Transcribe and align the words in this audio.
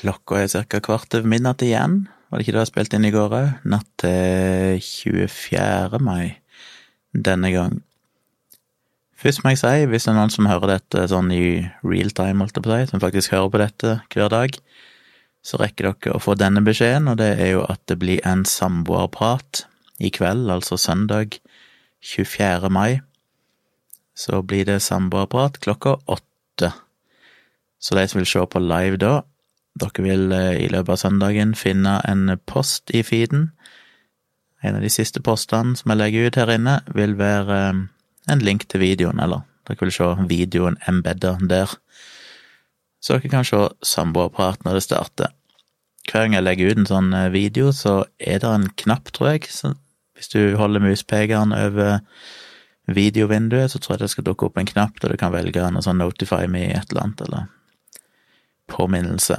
Klokka 0.00 0.38
er 0.40 0.64
ca. 0.64 0.78
kvart 0.80 1.12
over 1.12 1.28
midnatt 1.28 1.60
igjen. 1.60 2.06
Var 2.30 2.38
det 2.38 2.46
ikke 2.46 2.54
det 2.56 2.62
jeg 2.62 2.70
spilte 2.70 2.96
inn 2.96 3.04
i 3.04 3.12
går 3.12 3.34
òg? 3.36 3.48
Natt 3.68 3.88
til 4.00 4.78
24. 4.80 5.98
mai 6.00 6.38
denne 7.12 7.50
gang. 7.52 7.80
Først 9.20 9.42
må 9.44 9.52
jeg 9.52 9.60
si, 9.60 9.84
hvis 9.90 10.06
det 10.06 10.12
er 10.14 10.16
noen 10.16 10.32
som 10.32 10.48
hører 10.48 10.78
dette 10.78 11.04
sånn 11.10 11.28
i 11.34 11.66
real 11.84 12.14
time, 12.16 12.40
holdt 12.40 12.56
jeg 12.56 12.64
på 12.64 12.72
å 12.72 12.78
si, 12.78 12.88
som 12.88 13.02
faktisk 13.02 13.34
hører 13.34 13.50
på 13.52 13.60
dette 13.60 13.92
hver 14.14 14.32
dag, 14.32 14.56
så 15.44 15.60
rekker 15.60 15.90
dere 15.90 16.14
å 16.16 16.22
få 16.22 16.36
denne 16.40 16.62
beskjeden, 16.64 17.10
og 17.12 17.18
det 17.20 17.34
er 17.36 17.52
jo 17.58 17.66
at 17.68 17.82
det 17.90 17.98
blir 18.00 18.24
en 18.28 18.46
samboerprat 18.48 19.66
i 20.00 20.08
kveld, 20.16 20.48
altså 20.48 20.80
søndag 20.80 21.36
24. 22.00 22.72
mai. 22.72 23.02
Så 24.16 24.40
blir 24.40 24.64
det 24.70 24.80
samboerprat 24.86 25.60
klokka 25.60 25.98
åtte. 26.08 26.72
Så 27.76 27.96
de 27.96 28.06
som 28.08 28.22
vil 28.22 28.28
se 28.32 28.46
på 28.48 28.64
live 28.64 28.96
da, 29.00 29.18
dere 29.80 30.04
vil 30.04 30.32
eh, 30.36 30.58
i 30.64 30.68
løpet 30.72 30.94
av 30.94 31.00
søndagen 31.02 31.54
finne 31.58 31.98
en 32.08 32.36
post 32.48 32.92
i 32.94 33.02
feeden. 33.06 33.50
En 34.62 34.76
av 34.76 34.84
de 34.84 34.92
siste 34.92 35.22
postene 35.24 35.76
som 35.78 35.92
jeg 35.92 36.00
legger 36.00 36.28
ut 36.28 36.38
her 36.40 36.52
inne, 36.54 36.80
vil 36.96 37.16
være 37.18 37.60
eh, 37.70 37.82
en 38.30 38.44
link 38.44 38.68
til 38.68 38.84
videoen, 38.84 39.20
eller 39.22 39.46
dere 39.68 39.86
vil 39.86 39.94
se 39.94 40.10
videoen 40.30 40.78
embedda 40.90 41.36
der. 41.48 41.72
Så 43.00 43.16
dere 43.16 43.32
kan 43.32 43.46
se 43.48 43.62
samboerprat 43.86 44.66
når 44.66 44.78
det 44.78 44.86
starter. 44.88 45.36
Hver 46.10 46.26
gang 46.26 46.34
jeg 46.36 46.44
legger 46.44 46.72
ut 46.72 46.82
en 46.82 46.90
sånn 46.90 47.14
eh, 47.16 47.30
video, 47.32 47.72
så 47.76 48.02
er 48.18 48.42
det 48.42 48.50
en 48.50 48.68
knapp, 48.84 49.12
tror 49.16 49.34
jeg. 49.34 49.48
Så 49.52 49.74
hvis 50.18 50.32
du 50.32 50.56
holder 50.60 50.84
muspekeren 50.84 51.54
over 51.56 52.00
videovinduet, 52.90 53.70
så 53.72 53.78
tror 53.78 53.96
jeg 53.96 54.04
det 54.04 54.10
skal 54.12 54.26
dukke 54.26 54.48
opp 54.48 54.58
en 54.60 54.68
knapp 54.68 55.00
der 55.00 55.14
du 55.14 55.20
kan 55.20 55.32
velge 55.32 55.62
en 55.62 55.80
sånn 55.84 56.00
notify 56.02 56.44
me 56.50 56.66
et 56.74 56.90
eller 56.90 57.06
annet, 57.06 57.24
eller 57.28 57.48
påminnelse. 58.70 59.38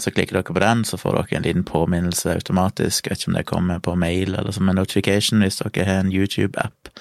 Så 0.00 0.10
klikker 0.10 0.38
dere 0.38 0.54
på 0.54 0.62
den, 0.62 0.84
så 0.84 0.98
får 0.98 1.18
dere 1.18 1.36
en 1.38 1.46
liten 1.46 1.64
påminnelse 1.64 2.32
automatisk. 2.34 3.06
Jeg 3.06 3.10
vet 3.10 3.22
ikke 3.22 3.30
om 3.30 3.36
det 3.36 3.46
kommer 3.48 3.82
på 3.84 3.96
mail 4.00 4.34
eller 4.34 4.52
som 4.56 4.68
en 4.68 4.80
notification 4.80 5.44
hvis 5.44 5.60
dere 5.60 5.86
har 5.86 6.04
en 6.04 6.12
YouTube-app 6.12 6.92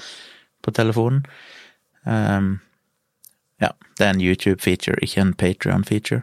på 0.65 0.73
telefonen. 0.75 1.23
Um, 2.03 2.59
ja, 3.61 3.71
det 3.97 4.05
er 4.05 4.13
en 4.15 4.23
YouTube-feature, 4.23 4.99
ikke 5.03 5.21
en 5.21 5.33
Patrion-feature. 5.33 6.21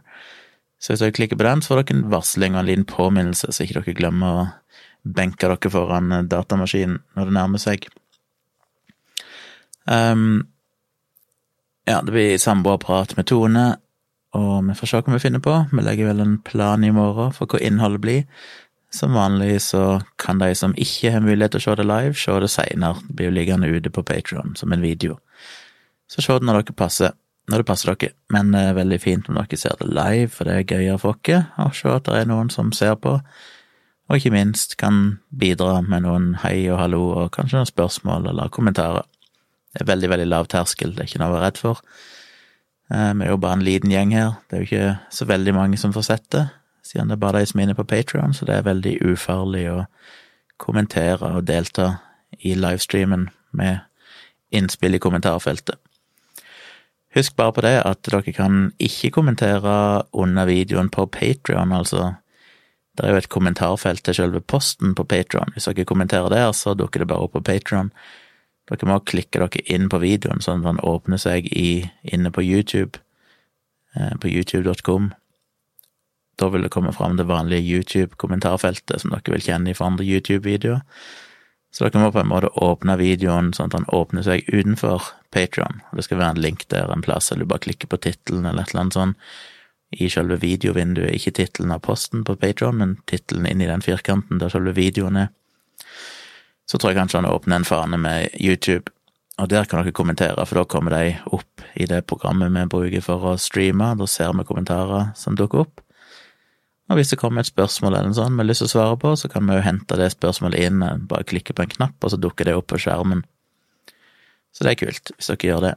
Så 0.80 0.92
hvis 0.92 1.04
dere 1.04 1.16
klikker 1.16 1.36
på 1.40 1.46
den, 1.48 1.62
så 1.62 1.72
får 1.74 1.82
dere 1.82 1.98
en 1.98 2.10
varsling 2.12 2.56
og 2.56 2.60
en 2.60 2.68
liten 2.70 2.88
påminnelse, 2.88 3.52
så 3.52 3.64
ikke 3.64 3.80
dere 3.80 3.96
glemmer 3.96 4.40
å 4.40 4.46
benke 5.16 5.48
dere 5.48 5.72
foran 5.72 6.28
datamaskinen 6.28 7.00
når 7.16 7.30
det 7.30 7.36
nærmer 7.38 7.62
seg. 7.62 7.88
Um, 9.86 10.46
ja, 11.86 12.00
det 12.02 12.12
blir 12.12 12.38
samboerprat 12.42 13.14
med 13.16 13.28
Tone 13.30 13.66
og 14.36 14.68
vi 14.68 14.76
får 14.76 14.90
se 14.90 15.00
hva 15.00 15.16
vi 15.16 15.22
finner 15.22 15.42
på. 15.42 15.56
Vi 15.72 15.82
legger 15.84 16.12
vel 16.12 16.22
en 16.22 16.38
plan 16.44 16.84
i 16.84 16.92
morgen 16.94 17.34
for 17.36 17.48
hva 17.50 17.60
innholdet 17.64 18.04
blir. 18.04 18.24
Som 18.94 19.16
vanlig 19.18 19.58
så 19.64 20.00
kan 20.20 20.38
de 20.38 20.52
som 20.54 20.74
ikke 20.78 21.10
har 21.16 21.24
mulighet 21.24 21.56
til 21.56 21.62
å 21.62 21.64
se 21.64 21.76
det 21.80 21.86
live, 21.88 22.14
se 22.16 22.36
det 22.40 22.50
seinere. 22.52 23.02
Det 23.08 23.16
blir 23.16 23.30
jo 23.30 23.36
liggende 23.36 23.70
ute 23.72 23.92
på 23.92 24.04
Patron 24.06 24.54
som 24.56 24.72
en 24.72 24.84
video. 24.84 25.18
Så 26.08 26.22
se 26.22 26.36
det 26.38 26.46
når 26.46 26.62
dere 26.62 26.78
passer. 26.78 27.16
Når 27.50 27.62
det 27.62 27.68
passer 27.68 27.92
dere. 27.92 28.14
Men 28.32 28.54
det 28.54 28.62
er 28.62 28.78
veldig 28.78 29.00
fint 29.02 29.28
om 29.28 29.38
dere 29.40 29.58
ser 29.58 29.76
det 29.80 29.90
live, 29.90 30.30
for 30.32 30.48
det 30.48 30.54
er 30.56 30.70
gøyere 30.76 31.02
for 31.02 31.18
oss 31.18 31.66
å 31.66 31.68
se 31.80 31.92
at 31.92 32.08
det 32.08 32.22
er 32.22 32.30
noen 32.30 32.50
som 32.52 32.72
ser 32.72 32.96
på. 33.02 33.18
Og 34.06 34.20
ikke 34.20 34.34
minst 34.34 34.76
kan 34.78 35.18
bidra 35.34 35.80
med 35.82 36.04
noen 36.06 36.34
hei 36.44 36.68
og 36.70 36.78
hallo, 36.78 37.02
og 37.18 37.32
kanskje 37.34 37.58
noen 37.58 37.70
spørsmål 37.72 38.30
eller 38.30 38.52
kommentarer. 38.54 39.06
Det 39.74 39.82
er 39.82 39.90
veldig, 39.90 40.10
veldig 40.14 40.28
lav 40.30 40.46
terskel, 40.48 40.94
det 40.94 41.02
er 41.02 41.10
ikke 41.10 41.20
noe 41.20 41.32
å 41.32 41.36
være 41.36 41.48
redd 41.50 41.58
for. 41.60 41.80
Eh, 42.92 43.12
vi 43.14 43.26
er 43.26 43.32
jo 43.32 43.40
bare 43.42 43.58
en 43.58 43.66
liten 43.66 43.90
gjeng 43.90 44.14
her, 44.14 44.36
det 44.46 44.56
er 44.56 44.62
jo 44.62 44.68
ikke 44.68 44.98
så 45.10 45.26
veldig 45.26 45.54
mange 45.54 45.80
som 45.80 45.94
får 45.94 46.06
sett 46.06 46.28
det, 46.34 46.44
siden 46.86 47.10
det 47.10 47.16
er 47.16 47.24
bare 47.24 47.40
de 47.40 47.50
som 47.50 47.60
er 47.60 47.66
inne 47.66 47.78
på 47.78 47.88
Patrion, 47.88 48.34
så 48.34 48.46
det 48.46 48.54
er 48.54 48.68
veldig 48.68 48.94
ufarlig 49.10 49.64
å 49.72 49.80
kommentere 50.62 51.32
og 51.34 51.48
delta 51.48 51.96
i 52.38 52.54
livestreamen 52.54 53.28
med 53.56 53.82
innspill 54.54 54.94
i 54.94 55.02
kommentarfeltet. 55.02 55.80
Husk 57.16 57.36
bare 57.36 57.54
på 57.56 57.64
det 57.64 57.76
at 57.80 58.04
dere 58.04 58.32
kan 58.36 58.70
ikke 58.82 59.10
kommentere 59.10 60.04
under 60.12 60.46
videoen 60.46 60.90
på 60.92 61.06
Patrion, 61.08 61.72
altså. 61.72 62.12
Det 62.96 63.04
er 63.04 63.12
jo 63.12 63.20
et 63.20 63.28
kommentarfelt 63.32 64.04
til 64.04 64.16
selve 64.16 64.40
posten 64.40 64.94
på 64.96 65.04
Patron. 65.04 65.50
Hvis 65.52 65.68
dere 65.68 65.84
kommenterer 65.84 66.32
der, 66.32 66.52
så 66.52 66.74
dukker 66.74 67.02
det 67.02 67.08
bare 67.08 67.26
opp 67.26 67.34
på 67.36 67.42
Patron. 67.44 67.90
Dere 68.66 68.88
må 68.90 68.98
klikke 69.06 69.42
dere 69.42 69.62
inn 69.70 69.90
på 69.92 70.00
videoen, 70.02 70.42
sånn 70.42 70.64
at 70.64 70.72
den 70.72 70.82
åpner 70.86 71.20
seg 71.22 71.46
i, 71.52 71.86
inne 72.02 72.32
på 72.34 72.42
YouTube, 72.42 72.98
eh, 73.94 74.16
på 74.20 74.32
youtube.com. 74.32 75.12
Da 76.36 76.50
vil 76.52 76.66
det 76.66 76.72
komme 76.74 76.92
fram 76.92 77.16
det 77.16 77.28
vanlige 77.30 77.64
YouTube-kommentarfeltet 77.64 79.00
som 79.00 79.14
dere 79.14 79.36
vil 79.36 79.46
kjenne 79.46 79.74
fra 79.76 79.88
andre 79.92 80.04
YouTube-videoer. 80.04 80.82
Så 81.72 81.84
dere 81.84 82.02
må 82.02 82.12
på 82.12 82.22
en 82.22 82.30
måte 82.30 82.52
åpne 82.62 82.96
videoen 83.00 83.52
sånn 83.56 83.70
at 83.70 83.78
den 83.78 83.90
åpner 83.94 84.24
seg 84.24 84.46
utenfor 84.48 85.12
Patron. 85.34 85.82
Det 85.92 86.06
skal 86.06 86.20
være 86.20 86.36
en 86.36 86.42
link 86.42 86.66
der 86.72 86.92
en 86.92 87.04
plass, 87.04 87.30
eller 87.30 87.44
du 87.44 87.52
bare 87.52 87.66
klikker 87.66 87.90
på 87.92 88.00
tittelen 88.00 88.48
eller 88.48 88.64
et 88.64 88.72
eller 88.72 88.86
annet 88.86 88.98
sånt 88.98 89.18
i 89.94 90.08
selve 90.10 90.40
videovinduet, 90.42 91.14
ikke 91.14 91.36
tittelen 91.38 91.70
av 91.74 91.84
posten 91.86 92.24
på 92.26 92.34
Patron, 92.40 92.80
men 92.80 92.96
tittelen 93.06 93.46
inni 93.46 93.68
den 93.68 93.84
firkanten 93.84 94.40
der 94.42 94.50
selve 94.50 94.74
videoen 94.76 95.20
er 95.20 95.28
så 96.66 96.78
tror 96.78 96.92
jeg 96.92 96.98
kanskje 96.98 97.22
han 97.22 97.30
åpner 97.30 97.60
en 97.60 97.68
fane 97.68 97.98
med 98.00 98.36
YouTube, 98.40 98.90
og 99.38 99.50
der 99.52 99.68
kan 99.68 99.82
dere 99.82 99.94
kommentere, 99.94 100.46
for 100.48 100.58
da 100.60 100.64
kommer 100.68 100.94
de 100.96 101.16
opp 101.36 101.64
i 101.76 101.86
det 101.88 102.02
programmet 102.08 102.54
vi 102.54 102.64
bruker 102.72 103.04
for 103.04 103.32
å 103.32 103.34
streame, 103.40 103.92
da 103.98 104.06
ser 104.08 104.32
vi 104.34 104.46
kommentarer 104.48 105.12
som 105.18 105.36
dukker 105.38 105.66
opp. 105.66 105.82
Og 106.86 107.00
hvis 107.00 107.10
det 107.10 107.18
kommer 107.18 107.42
et 107.42 107.50
spørsmål 107.50 107.96
eller 107.96 108.12
noe 108.12 108.16
sånt 108.16 108.36
vi 108.36 108.44
har 108.44 108.48
lyst 108.48 108.62
til 108.62 108.70
å 108.70 108.74
svare 108.76 108.98
på, 109.02 109.12
så 109.18 109.28
kan 109.30 109.46
vi 109.48 109.58
jo 109.58 109.64
hente 109.66 109.98
det 109.98 110.12
spørsmålet 110.14 110.68
inn, 110.68 110.84
bare 111.10 111.26
klikke 111.26 111.54
på 111.56 111.66
en 111.66 111.74
knapp, 111.74 111.98
og 112.00 112.14
så 112.14 112.20
dukker 112.20 112.48
det 112.48 112.54
opp 112.56 112.70
på 112.70 112.80
skjermen. 112.80 113.24
Så 114.54 114.64
det 114.64 114.72
er 114.72 114.80
kult, 114.86 115.12
hvis 115.12 115.30
dere 115.32 115.50
gjør 115.50 115.64
det. 115.66 115.74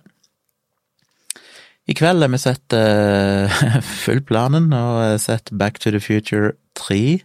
I 1.90 1.96
kveld 1.98 2.22
har 2.22 2.30
vi 2.30 2.38
sett 2.38 2.76
uh, 2.78 3.62
full 4.04 4.22
planen 4.22 4.70
og 4.78 5.18
sett 5.22 5.50
Back 5.52 5.82
to 5.82 5.92
the 5.92 6.02
Future 6.04 6.54
3, 6.78 7.20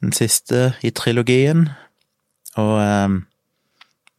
den 0.00 0.16
siste 0.16 0.72
i 0.80 0.90
trilogien. 0.96 1.68
Og 2.60 2.76
um, 2.80 3.16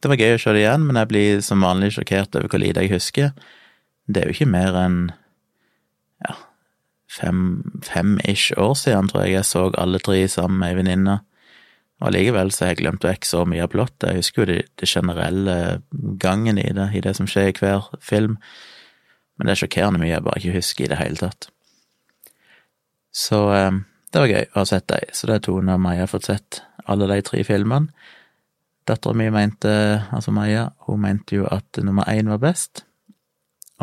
det 0.02 0.10
var 0.12 0.20
gøy 0.20 0.36
å 0.36 0.42
se 0.42 0.54
det 0.54 0.62
igjen, 0.62 0.84
men 0.86 0.98
jeg 1.00 1.10
blir 1.10 1.40
som 1.44 1.64
vanlig 1.64 1.94
sjokkert 1.96 2.36
over 2.38 2.50
hvor 2.52 2.62
lite 2.62 2.84
jeg 2.84 2.94
husker. 2.94 3.32
Det 4.06 4.22
er 4.22 4.30
jo 4.30 4.36
ikke 4.36 4.50
mer 4.50 4.76
enn 4.78 5.00
ja, 6.22 6.36
fem-ish 7.10 8.52
fem 8.52 8.62
år 8.62 8.76
siden, 8.78 9.10
tror 9.10 9.26
jeg 9.26 9.34
jeg 9.38 9.48
så 9.48 9.66
alle 9.74 10.00
tre 10.02 10.20
sammen 10.30 10.62
med 10.62 10.72
ei 10.72 10.78
venninne. 10.78 11.18
Og 11.98 12.12
allikevel 12.12 12.52
så 12.54 12.64
har 12.64 12.72
jeg 12.72 12.84
glemt 12.84 13.04
vekk 13.04 13.26
så 13.26 13.42
mye 13.48 13.64
av 13.66 13.72
plottet. 13.72 14.06
Jeg 14.06 14.22
husker 14.22 14.44
jo 14.44 14.48
det, 14.52 14.58
det, 14.78 14.86
generelle 14.86 15.56
gangen 16.22 16.60
i 16.62 16.68
det, 16.74 16.92
i 16.94 17.02
det 17.02 17.16
som 17.18 17.26
skjer 17.26 17.50
i 17.50 17.56
hver 17.58 17.90
film. 17.98 18.36
Men 19.36 19.48
det 19.48 19.56
er 19.56 19.62
sjokkerende 19.64 20.02
mye 20.02 20.12
jeg 20.12 20.26
bare 20.26 20.38
ikke 20.38 20.58
husker 20.60 20.86
i 20.86 20.92
det 20.92 21.00
hele 21.00 21.18
tatt. 21.18 21.50
Så 23.10 23.48
um, 23.50 23.82
det 24.14 24.22
var 24.22 24.30
gøy 24.30 24.46
å 24.52 24.60
ha 24.60 24.66
sett 24.70 24.86
dem. 24.92 25.10
Så 25.10 25.26
det 25.26 25.40
er 25.40 25.44
Tone 25.48 25.74
og 25.74 25.82
Maja 25.82 26.06
fått 26.10 26.30
sett 26.30 26.62
alle 26.86 27.10
de 27.10 27.18
tre 27.26 27.42
filmene. 27.44 27.90
Dattera 28.88 29.12
mi 29.14 29.28
mente, 29.30 29.70
altså 30.16 30.32
Maja, 30.32 30.70
hun 30.86 31.02
mente 31.02 31.36
jo 31.36 31.48
at 31.50 31.80
nummer 31.84 32.08
én 32.08 32.30
var 32.32 32.40
best, 32.40 32.86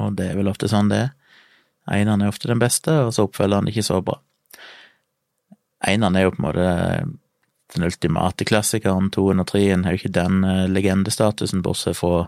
og 0.01 0.15
det 0.17 0.31
er 0.31 0.39
vel 0.39 0.49
ofte 0.49 0.69
sånn 0.71 0.89
det 0.89 1.03
er. 1.03 1.11
Eineren 1.85 2.23
er 2.25 2.31
ofte 2.31 2.49
den 2.49 2.61
beste, 2.61 2.93
og 3.05 3.11
så 3.13 3.27
oppfølger 3.27 3.61
han 3.61 3.69
ikke 3.69 3.85
så 3.85 3.99
bra. 4.01 4.17
Eineren 5.85 6.17
er 6.17 6.25
jo 6.25 6.33
på 6.33 6.41
en 6.41 6.47
måte 6.47 6.69
den 7.75 7.85
ultimate 7.85 8.47
klassikeren, 8.49 9.11
toen 9.13 9.43
og 9.43 9.47
treen 9.51 9.85
har 9.85 9.93
jo 9.93 10.01
ikke 10.01 10.15
den 10.17 10.41
eh, 10.47 10.65
legendestatusen, 10.71 11.61
bortsett 11.65 11.99
fra 11.99 12.25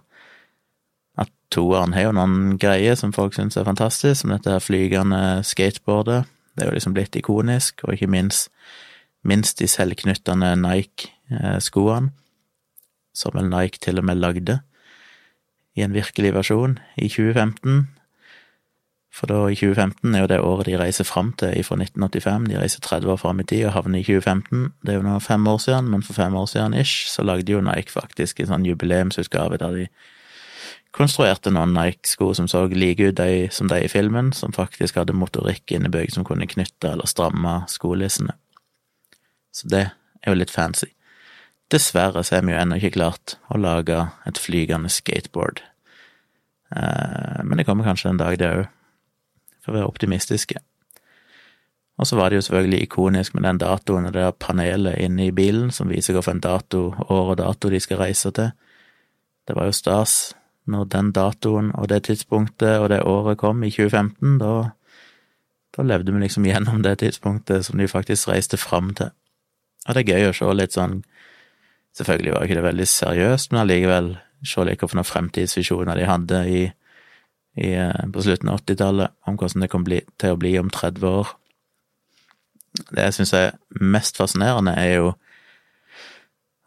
at 1.18 1.32
toeren 1.54 1.96
har 1.98 2.08
jo 2.08 2.14
noen 2.14 2.59
greier 2.62 2.98
som 3.00 3.16
folk 3.16 3.34
syns 3.34 3.58
er 3.58 3.66
fantastisk, 3.66 4.22
som 4.22 4.36
dette 4.36 4.54
her 4.54 4.62
flygende 4.62 5.42
skateboardet. 5.48 6.28
Det 6.54 6.66
er 6.66 6.70
jo 6.70 6.78
liksom 6.78 6.94
blitt 6.94 7.18
ikonisk, 7.18 7.82
og 7.85 7.97
ikke 7.97 8.12
minst, 8.14 8.52
minst 9.26 9.58
de 9.58 9.70
selvknyttende 9.70 10.53
Nike-skoene 10.62 12.14
som 13.17 13.34
vel 13.35 13.49
Nike 13.49 13.81
til 13.81 13.99
og 13.99 14.05
med 14.08 14.22
lagde 14.22 14.59
i 15.78 15.85
en 15.85 15.93
virkelig 15.93 16.34
versjon 16.34 16.78
i 16.97 17.09
2015. 17.09 17.87
For 19.17 19.29
da, 19.29 19.37
i 19.49 19.55
2015, 19.58 20.14
er 20.14 20.22
jo 20.22 20.29
det 20.29 20.37
året 20.46 20.67
de 20.67 20.78
reiser 20.78 21.08
fram 21.08 21.31
til 21.41 21.55
fra 21.66 21.78
1985. 21.79 22.49
De 22.52 22.59
reiser 22.61 22.84
30 22.85 23.14
år 23.14 23.22
fram 23.22 23.40
i 23.41 23.46
tid 23.49 23.66
og 23.66 23.73
havner 23.73 24.02
i 24.02 24.05
2015. 24.05 24.67
Det 24.85 24.93
er 24.93 24.99
jo 24.99 25.05
nå 25.08 25.16
fem 25.25 25.47
år 25.49 25.58
siden, 25.64 25.90
men 25.93 26.05
for 26.05 26.17
fem 26.17 26.35
år 26.37 26.46
siden 26.52 26.78
ish, 26.78 27.08
så 27.09 27.25
lagde 27.25 27.52
jo 27.52 27.64
Nike 27.66 27.93
faktisk 27.93 28.41
en 28.41 28.52
sånn 28.52 28.67
jubileumsutgave 28.69 29.58
der 29.61 29.79
de 29.79 29.87
konstruerte 30.97 31.52
noen 31.53 31.75
Nike-sko 31.75 32.31
som 32.37 32.47
så 32.49 32.66
like 32.73 33.09
ut 33.09 33.17
de, 33.17 33.47
som 33.53 33.70
de 33.70 33.84
i 33.85 33.90
filmen, 33.91 34.31
som 34.34 34.53
faktisk 34.53 34.97
hadde 34.97 35.17
motorikk 35.17 35.73
innebygd 35.73 36.16
som 36.16 36.25
kunne 36.25 36.49
knytte 36.49 36.93
eller 36.93 37.09
stramme 37.09 37.59
skolissene. 37.70 38.34
Så 39.53 39.70
det 39.73 39.87
er 39.87 40.34
jo 40.34 40.37
litt 40.37 40.53
fancy. 40.53 40.90
Dessverre 41.72 42.23
så 42.23 42.37
har 42.37 42.46
vi 42.47 42.53
jo 42.53 42.61
ennå 42.61 42.78
ikke 42.79 42.96
klart 42.96 43.35
å 43.52 43.59
lage 43.59 44.05
et 44.29 44.40
flygende 44.40 44.91
skateboard. 44.91 45.59
Eh, 46.72 47.43
men 47.43 47.59
det 47.59 47.67
kommer 47.67 47.87
kanskje 47.87 48.14
en 48.14 48.22
dag, 48.22 48.37
det 48.40 48.52
òg. 48.53 48.66
For 49.66 49.73
å 49.73 49.79
være 49.81 49.91
optimistiske. 49.91 50.61
Og 51.97 52.08
så 52.08 52.16
var 52.16 52.29
det 52.29 52.37
jo 52.37 52.46
selvfølgelig 52.46 52.81
ikonisk 52.85 53.34
med 53.35 53.43
den 53.43 53.59
datoen 53.59 54.05
og 54.08 54.14
det 54.14 54.22
der 54.22 54.31
panelet 54.40 54.99
inne 55.02 55.28
i 55.28 55.35
bilen 55.35 55.72
som 55.73 55.90
viser 55.90 56.14
hvilken 56.14 56.40
dato, 56.40 56.91
år 57.09 57.34
og 57.34 57.37
dato 57.41 57.72
de 57.73 57.79
skal 57.81 57.99
reise 58.03 58.31
til. 58.31 58.52
Det 59.47 59.55
var 59.58 59.67
jo 59.67 59.75
stas 59.75 60.35
når 60.67 60.87
den 60.93 61.11
datoen 61.16 61.72
og 61.75 61.90
det 61.90 62.03
tidspunktet 62.08 62.79
og 62.79 62.90
det 62.93 63.02
året 63.02 63.40
kom 63.41 63.63
i 63.63 63.72
2015. 63.73 64.37
Da, 64.40 64.53
da 65.75 65.87
levde 65.90 66.13
vi 66.13 66.22
liksom 66.22 66.46
gjennom 66.46 66.84
det 66.85 66.99
tidspunktet 67.02 67.66
som 67.66 67.81
de 67.81 67.87
faktisk 67.87 68.29
reiste 68.29 68.61
fram 68.61 68.93
til. 68.93 69.09
Og 69.87 69.96
det 69.96 70.03
er 70.03 70.13
gøy 70.13 70.29
å 70.29 70.35
se 70.35 70.53
litt 70.53 70.75
sånn 70.78 71.02
Selvfølgelig 71.97 72.34
var 72.34 72.46
ikke 72.46 72.58
det 72.59 72.66
veldig 72.67 72.88
seriøst, 72.88 73.52
men 73.52 73.64
allikevel 73.64 74.11
se 74.46 74.66
litt 74.67 74.84
hvilke 74.84 75.05
fremtidsvisjoner 75.08 75.97
de 75.97 76.05
hadde 76.05 76.41
i, 76.52 76.61
i, 77.58 77.70
eh, 77.73 78.03
på 78.14 78.23
slutten 78.26 78.52
av 78.52 78.61
80-tallet, 78.61 79.16
om 79.26 79.38
hvordan 79.40 79.66
det 79.66 79.72
kom 79.72 79.85
bli, 79.88 80.02
til 80.22 80.35
å 80.35 80.40
bli 80.40 80.53
om 80.61 80.70
30 80.73 81.08
år. 81.09 81.32
Det 82.91 83.08
jeg 83.08 83.16
syns 83.17 83.34
er 83.34 83.55
mest 83.82 84.20
fascinerende, 84.20 84.76
er 84.78 84.94
jo 84.99 85.16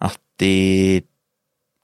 at 0.03 0.19
de 0.43 1.07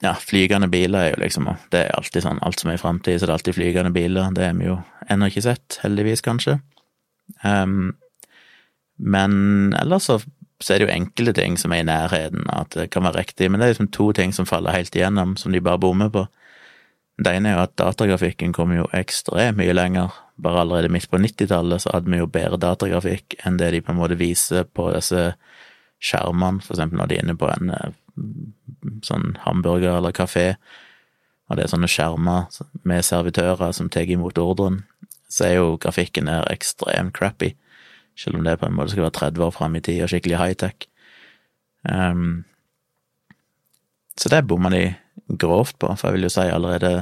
Ja, 0.04 0.10
flygende 0.12 0.68
biler 0.68 0.98
er 1.00 1.10
jo 1.14 1.22
liksom 1.22 1.46
Det 1.72 1.78
er 1.86 1.94
alltid 1.96 2.20
sånn, 2.22 2.38
alt 2.44 2.60
som 2.60 2.68
er 2.68 2.74
i 2.76 2.80
framtid, 2.80 3.16
så 3.16 3.24
det 3.24 3.30
er 3.30 3.38
alltid 3.38 3.54
flygende 3.56 3.92
biler. 3.94 4.28
Det 4.36 4.44
har 4.44 4.58
vi 4.58 4.66
jo 4.66 4.74
ennå 5.08 5.30
ikke 5.30 5.42
sett, 5.46 5.78
heldigvis, 5.80 6.20
kanskje. 6.20 6.58
Um, 7.42 7.96
men 8.98 9.72
ellers 9.72 10.08
så, 10.10 10.18
så, 10.60 10.72
er 10.72 10.78
det 10.78 10.86
jo 10.86 10.94
enkelte 10.94 11.36
ting 11.36 11.58
som 11.60 11.72
er 11.72 11.82
i 11.82 11.88
nærheten 11.88 12.46
at 12.52 12.72
det 12.74 12.90
kan 12.94 13.04
være 13.04 13.20
riktig, 13.20 13.50
men 13.50 13.60
det 13.60 13.66
er 13.66 13.74
liksom 13.74 13.92
to 13.92 14.10
ting 14.16 14.32
som 14.32 14.48
faller 14.48 14.76
helt 14.76 14.96
igjennom, 14.96 15.36
som 15.36 15.52
de 15.52 15.60
bare 15.60 15.80
bommer 15.82 16.12
på. 16.12 16.26
Det 17.16 17.32
ene 17.32 17.50
er 17.50 17.56
jo 17.56 17.64
at 17.64 17.76
datagrafikken 17.80 18.52
kommer 18.56 18.82
jo 18.82 18.88
ekstremt 18.96 19.60
mye 19.60 19.76
lenger 19.76 20.14
bare 20.36 20.60
allerede 20.60 20.88
midt 20.88 21.10
på 21.10 21.18
90-tallet 21.18 21.82
så 21.82 21.92
hadde 21.94 22.12
vi 22.12 22.20
jo 22.20 22.28
bedre 22.28 22.58
datagrafikk 22.60 23.38
enn 23.46 23.56
det 23.60 23.70
de 23.72 23.82
på 23.84 23.92
en 23.92 24.00
måte 24.00 24.18
viser 24.20 24.66
på 24.68 24.90
disse 24.92 25.30
skjermene, 26.02 26.60
for 26.64 26.76
eksempel 26.76 27.00
når 27.00 27.08
de 27.08 27.16
er 27.16 27.24
inne 27.24 27.38
på 27.40 27.48
en 27.48 27.72
eh, 27.72 27.94
sånn 29.06 29.38
hamburger 29.46 29.96
eller 29.96 30.12
kafé, 30.16 30.54
og 31.48 31.56
det 31.56 31.64
er 31.64 31.72
sånne 31.72 31.90
skjermer 31.90 32.50
med 32.84 33.06
servitører 33.06 33.72
som 33.72 33.88
tar 33.92 34.10
imot 34.10 34.38
ordren, 34.42 34.82
så 35.30 35.48
er 35.48 35.54
jo 35.56 35.78
grafikken 35.80 36.28
der 36.28 36.44
ekstremt 36.52 37.16
crappy, 37.16 37.54
selv 38.16 38.38
om 38.38 38.44
det 38.44 38.58
på 38.60 38.68
en 38.68 38.76
måte 38.76 38.94
skal 38.94 39.06
være 39.06 39.18
30 39.20 39.46
år 39.46 39.54
fram 39.54 39.76
i 39.76 39.82
tid 39.84 40.02
og 40.04 40.12
skikkelig 40.12 40.38
high-tech. 40.40 40.86
Um, 41.86 42.44
så 44.16 44.32
det 44.32 44.46
bomma 44.48 44.70
de 44.72 44.84
grovt 45.28 45.78
på, 45.78 45.90
for 45.96 46.08
jeg 46.08 46.16
vil 46.16 46.28
jo 46.28 46.32
si 46.32 46.46
allerede 46.48 46.92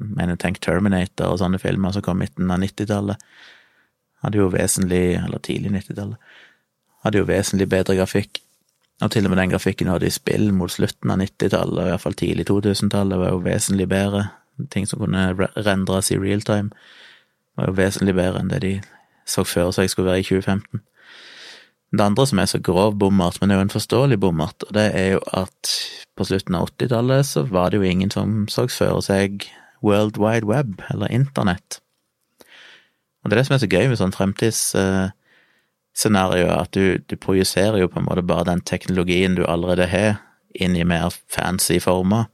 mener 0.00 0.36
tenk 0.40 0.60
Terminator 0.64 1.32
og 1.32 1.40
sånne 1.40 1.60
filmer 1.62 1.94
som 1.94 2.04
kom 2.04 2.20
midten 2.20 2.50
av 2.50 2.60
90-tallet, 2.62 3.22
hadde 4.24 4.40
jo 4.40 4.50
vesentlig, 4.50 5.16
eller 5.20 5.40
tidlig 5.44 5.72
90-tallet, 5.76 6.36
hadde 7.06 7.22
jo 7.22 7.28
vesentlig 7.28 7.68
bedre 7.70 7.96
grafikk. 8.00 8.42
Og 8.98 9.12
til 9.14 9.28
og 9.28 9.30
med 9.30 9.38
den 9.38 9.52
grafikken 9.52 9.90
hadde 9.92 10.08
i 10.08 10.12
spill 10.12 10.48
mot 10.52 10.72
slutten 10.74 11.12
av 11.14 11.20
90-tallet, 11.22 11.78
og 11.78 11.86
i 11.86 11.92
hvert 11.92 12.02
fall 12.02 12.18
tidlig 12.18 12.48
2000-tallet, 12.50 13.20
var 13.20 13.30
jo 13.30 13.44
vesentlig 13.44 13.86
bedre. 13.88 14.24
Ting 14.74 14.88
som 14.90 15.04
kunne 15.04 15.28
rendres 15.54 16.10
i 16.10 16.18
real 16.18 16.42
time, 16.42 16.74
var 17.54 17.70
jo 17.70 17.78
vesentlig 17.78 18.16
bedre 18.18 18.42
enn 18.42 18.50
det 18.50 18.62
de 18.64 18.72
så 19.28 19.44
før 19.44 19.68
seg 19.76 19.90
skulle 19.92 20.10
være 20.10 20.20
i 20.22 20.28
2015. 20.28 20.80
Det 21.88 22.04
andre 22.04 22.26
som 22.28 22.38
er 22.40 22.48
så 22.50 22.58
grov 22.60 22.98
bommert, 23.00 23.38
men 23.40 23.48
det 23.48 23.54
er 23.54 23.60
jo 23.62 23.66
en 23.66 23.76
forståelig 23.76 24.18
bommert, 24.20 24.58
og 24.66 24.70
det 24.76 24.86
er 24.96 25.08
jo 25.14 25.20
at 25.36 25.56
på 26.18 26.22
slutten 26.28 26.54
av 26.58 26.68
80-tallet 26.74 27.22
så 27.26 27.40
var 27.48 27.66
det 27.70 27.78
jo 27.80 27.88
ingen 27.88 28.10
som 28.12 28.28
så 28.52 28.62
for 28.68 29.00
seg 29.04 29.28
World 29.84 30.16
Wide 30.20 30.46
Web, 30.48 30.70
eller 30.90 31.14
internett. 31.14 31.70
Og 33.22 33.30
det 33.30 33.34
er 33.36 33.40
det 33.40 33.48
som 33.48 33.56
er 33.56 33.64
så 33.64 33.72
gøy 33.72 33.86
med 33.88 34.00
sånn 34.00 34.16
fremtidsscenario, 34.16 36.46
at 36.52 36.70
du, 36.76 36.84
du 37.08 37.14
projiserer 37.16 37.78
jo 37.80 37.88
på 37.88 37.98
en 38.00 38.08
måte 38.08 38.26
bare 38.26 38.50
den 38.50 38.60
teknologien 38.60 39.34
du 39.38 39.44
allerede 39.46 39.86
har, 39.88 40.12
inn 40.58 40.76
i 40.76 40.84
mer 40.84 41.10
fancy 41.30 41.78
former. 41.80 42.24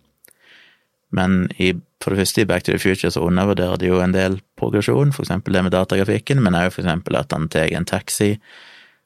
Men 1.14 1.48
i, 1.62 1.74
for 2.04 2.12
det 2.12 2.20
første 2.20 2.44
i 2.44 2.48
Back 2.48 2.66
to 2.66 2.74
the 2.74 2.80
Future 2.82 3.10
så 3.12 3.24
undervurderer 3.24 3.80
de 3.80 3.88
jo 3.88 4.02
en 4.04 4.12
del 4.12 4.38
progresjon, 4.60 5.12
for 5.16 5.24
eksempel 5.24 5.56
det 5.56 5.64
med 5.64 5.72
datagrafikken, 5.72 6.42
men 6.44 6.56
òg 6.58 6.70
for 6.74 6.84
eksempel 6.84 7.16
at 7.16 7.32
han 7.32 7.48
tar 7.52 7.72
en 7.72 7.88
taxi, 7.88 8.34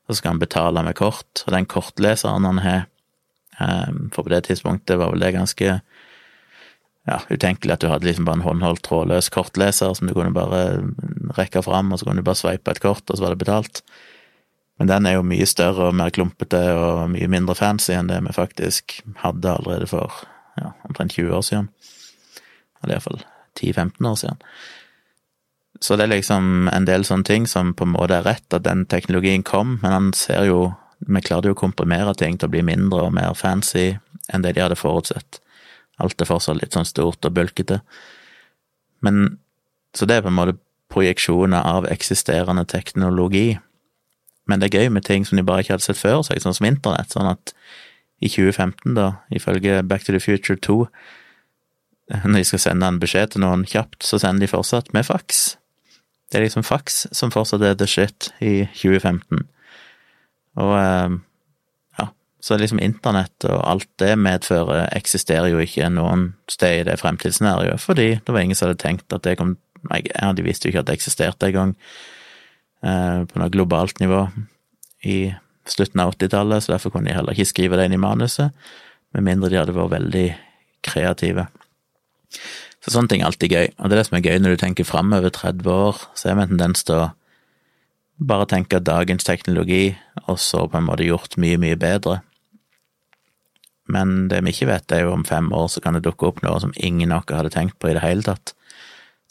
og 0.08 0.14
så 0.14 0.18
skal 0.18 0.34
han 0.34 0.42
betale 0.42 0.82
med 0.82 0.98
kort, 0.98 1.44
og 1.46 1.54
den 1.54 1.68
kortleseren 1.70 2.48
han 2.48 2.60
har, 2.64 2.84
ehm, 3.60 4.08
for 4.14 4.26
på 4.26 4.34
det 4.34 4.44
tidspunktet 4.48 4.98
var 4.98 5.12
vel 5.14 5.22
det 5.22 5.36
ganske 5.36 5.78
ja, 7.08 7.18
utenkelig 7.30 7.76
at 7.76 7.84
du 7.84 7.88
hadde 7.88 8.08
liksom 8.08 8.26
bare 8.28 8.40
en 8.40 8.46
håndholdt 8.46 8.82
trådløs 8.84 9.30
kortleser 9.32 9.94
som 9.96 10.08
du 10.08 10.14
kunne 10.16 10.34
bare 10.34 10.82
rekke 11.38 11.62
fram, 11.64 11.92
og 11.92 12.00
så 12.00 12.08
kunne 12.08 12.20
du 12.22 12.26
bare 12.26 12.40
sveipe 12.40 12.74
et 12.74 12.82
kort, 12.84 13.06
og 13.08 13.16
så 13.16 13.24
var 13.24 13.36
det 13.36 13.44
betalt. 13.44 13.82
Men 14.78 14.90
den 14.90 15.06
er 15.06 15.16
jo 15.16 15.26
mye 15.26 15.46
større 15.48 15.88
og 15.88 15.96
mer 15.98 16.12
klumpete 16.14 16.60
og 16.76 17.08
mye 17.10 17.28
mindre 17.30 17.56
fancy 17.58 17.94
enn 17.96 18.10
det 18.10 18.20
vi 18.26 18.34
faktisk 18.36 19.00
hadde 19.24 19.56
allerede 19.56 19.88
for 19.90 20.20
ja, 20.58 20.72
omtrent 20.86 21.16
20 21.16 21.34
år 21.34 21.46
siden. 21.46 21.70
Eller 22.82 22.96
iallfall 22.98 23.22
10-15 23.58 24.10
år 24.10 24.18
siden. 24.20 24.42
Så 25.80 25.96
det 25.96 26.08
er 26.08 26.16
liksom 26.16 26.68
en 26.72 26.86
del 26.88 27.04
sånne 27.06 27.26
ting 27.26 27.46
som 27.46 27.72
på 27.74 27.86
en 27.86 27.94
måte 27.94 28.16
er 28.18 28.26
rett, 28.26 28.46
at 28.54 28.66
den 28.66 28.84
teknologien 28.90 29.44
kom, 29.46 29.78
men 29.82 29.94
han 29.94 30.12
ser 30.16 30.48
jo 30.50 30.74
Vi 30.98 31.20
klarte 31.22 31.46
jo 31.46 31.54
å 31.54 31.58
komprimere 31.58 32.10
ting 32.18 32.34
til 32.34 32.48
å 32.48 32.50
bli 32.50 32.58
mindre 32.66 33.04
og 33.06 33.12
mer 33.14 33.36
fancy 33.38 34.00
enn 34.34 34.42
det 34.42 34.56
de 34.56 34.64
hadde 34.64 34.74
forutsett. 34.74 35.38
Alt 36.02 36.18
er 36.18 36.26
fortsatt 36.26 36.58
litt 36.58 36.74
sånn 36.74 36.88
stort 36.88 37.22
og 37.24 37.36
bulkete. 37.36 37.78
Men 39.00 39.38
Så 39.94 40.06
det 40.06 40.16
er 40.16 40.22
på 40.22 40.28
en 40.28 40.34
måte 40.34 40.58
projeksjoner 40.90 41.62
av 41.62 41.86
eksisterende 41.86 42.64
teknologi. 42.66 43.58
Men 44.46 44.60
det 44.60 44.74
er 44.74 44.82
gøy 44.82 44.90
med 44.90 45.04
ting 45.04 45.24
som 45.24 45.36
de 45.36 45.44
bare 45.46 45.62
ikke 45.62 45.76
hadde 45.76 45.86
sett 45.86 46.00
før 46.00 46.22
sånn 46.22 46.54
som 46.54 46.66
internett. 46.66 47.14
Sånn 47.14 47.30
at 47.30 47.54
i 48.20 48.28
2015, 48.28 48.94
da, 48.94 49.12
ifølge 49.30 49.82
Back 49.86 50.04
to 50.04 50.12
the 50.12 50.20
Future 50.20 50.56
2, 50.56 50.88
når 52.08 52.40
de 52.40 52.48
skal 52.48 52.62
sende 52.62 52.88
en 52.88 53.00
beskjed 53.02 53.34
til 53.34 53.44
noen 53.44 53.64
kjapt, 53.68 54.00
så 54.04 54.20
sender 54.20 54.46
de 54.46 54.50
fortsatt 54.50 54.92
med 54.96 55.06
faks. 55.08 55.58
Det 56.28 56.38
er 56.38 56.44
liksom 56.44 56.64
faks 56.66 57.06
som 57.16 57.32
fortsatt 57.32 57.64
er 57.64 57.76
the 57.78 57.88
shit 57.88 58.30
i 58.44 58.68
2015. 58.76 59.44
Og 60.58 60.74
ja, 61.98 62.08
så 62.44 62.58
liksom 62.58 62.80
internett 62.84 63.46
og 63.48 63.60
alt 63.60 63.88
det 64.00 64.12
medfører, 64.20 64.88
eksisterer 64.96 65.52
jo 65.52 65.62
ikke 65.62 65.88
noen 65.92 66.30
sted 66.50 66.82
i 66.82 66.86
det 66.88 66.98
fremtidsscenarioet, 67.00 67.80
fordi 67.80 68.10
det 68.18 68.34
var 68.34 68.44
ingen 68.44 68.58
som 68.58 68.68
hadde 68.68 68.82
tenkt 68.82 69.12
at 69.12 69.24
det 69.28 69.38
kom 69.40 69.56
Ja, 69.94 70.32
de 70.34 70.42
visste 70.42 70.66
jo 70.66 70.72
ikke 70.72 70.80
at 70.82 70.88
det 70.88 70.96
eksisterte 70.98 71.46
engang 71.46 71.76
eh, 72.82 73.20
på 73.30 73.38
noe 73.38 73.52
globalt 73.54 74.00
nivå 74.02 74.24
i 75.06 75.30
slutten 75.70 76.02
av 76.02 76.16
80-tallet, 76.16 76.64
så 76.64 76.72
derfor 76.72 76.90
kunne 76.90 77.06
de 77.06 77.14
heller 77.14 77.36
ikke 77.36 77.46
skrive 77.46 77.78
det 77.78 77.86
inn 77.86 77.94
i 77.94 78.00
manuset, 78.02 78.50
med 79.14 79.24
mindre 79.24 79.52
de 79.52 79.60
hadde 79.60 79.76
vært 79.76 79.94
veldig 79.94 80.26
kreative. 80.82 81.46
Så 82.84 82.92
sånne 82.94 83.10
ting 83.10 83.22
er 83.22 83.30
alltid 83.30 83.52
gøy, 83.52 83.70
og 83.78 83.88
det 83.88 83.96
er 83.96 84.00
det 84.00 84.06
som 84.08 84.18
er 84.18 84.26
gøy 84.26 84.38
når 84.42 84.54
du 84.54 84.62
tenker 84.62 84.86
framover 84.86 85.32
30 85.34 85.70
år, 85.72 86.02
så 86.14 86.30
er 86.30 86.38
vi 86.38 86.44
en 86.44 86.52
tendens 86.54 86.84
til 86.86 87.00
å 87.00 87.08
bare 88.18 88.48
tenke 88.50 88.80
dagens 88.82 89.26
teknologi, 89.26 89.96
og 90.26 90.38
så 90.42 90.64
på 90.66 90.78
en 90.78 90.88
måte 90.88 91.06
gjort 91.06 91.38
mye, 91.40 91.58
mye 91.60 91.78
bedre. 91.78 92.20
Men 93.88 94.28
det 94.28 94.42
vi 94.44 94.52
ikke 94.52 94.68
vet, 94.68 94.92
er 94.92 95.06
jo 95.06 95.14
om 95.14 95.24
fem 95.24 95.48
år 95.54 95.68
så 95.72 95.82
kan 95.82 95.96
det 95.96 96.04
dukke 96.04 96.28
opp 96.28 96.42
noe 96.44 96.58
som 96.60 96.74
ingen 96.76 97.14
av 97.14 97.24
oss 97.24 97.38
hadde 97.38 97.54
tenkt 97.54 97.78
på 97.80 97.90
i 97.90 97.96
det 97.96 98.04
hele 98.04 98.26
tatt, 98.26 98.52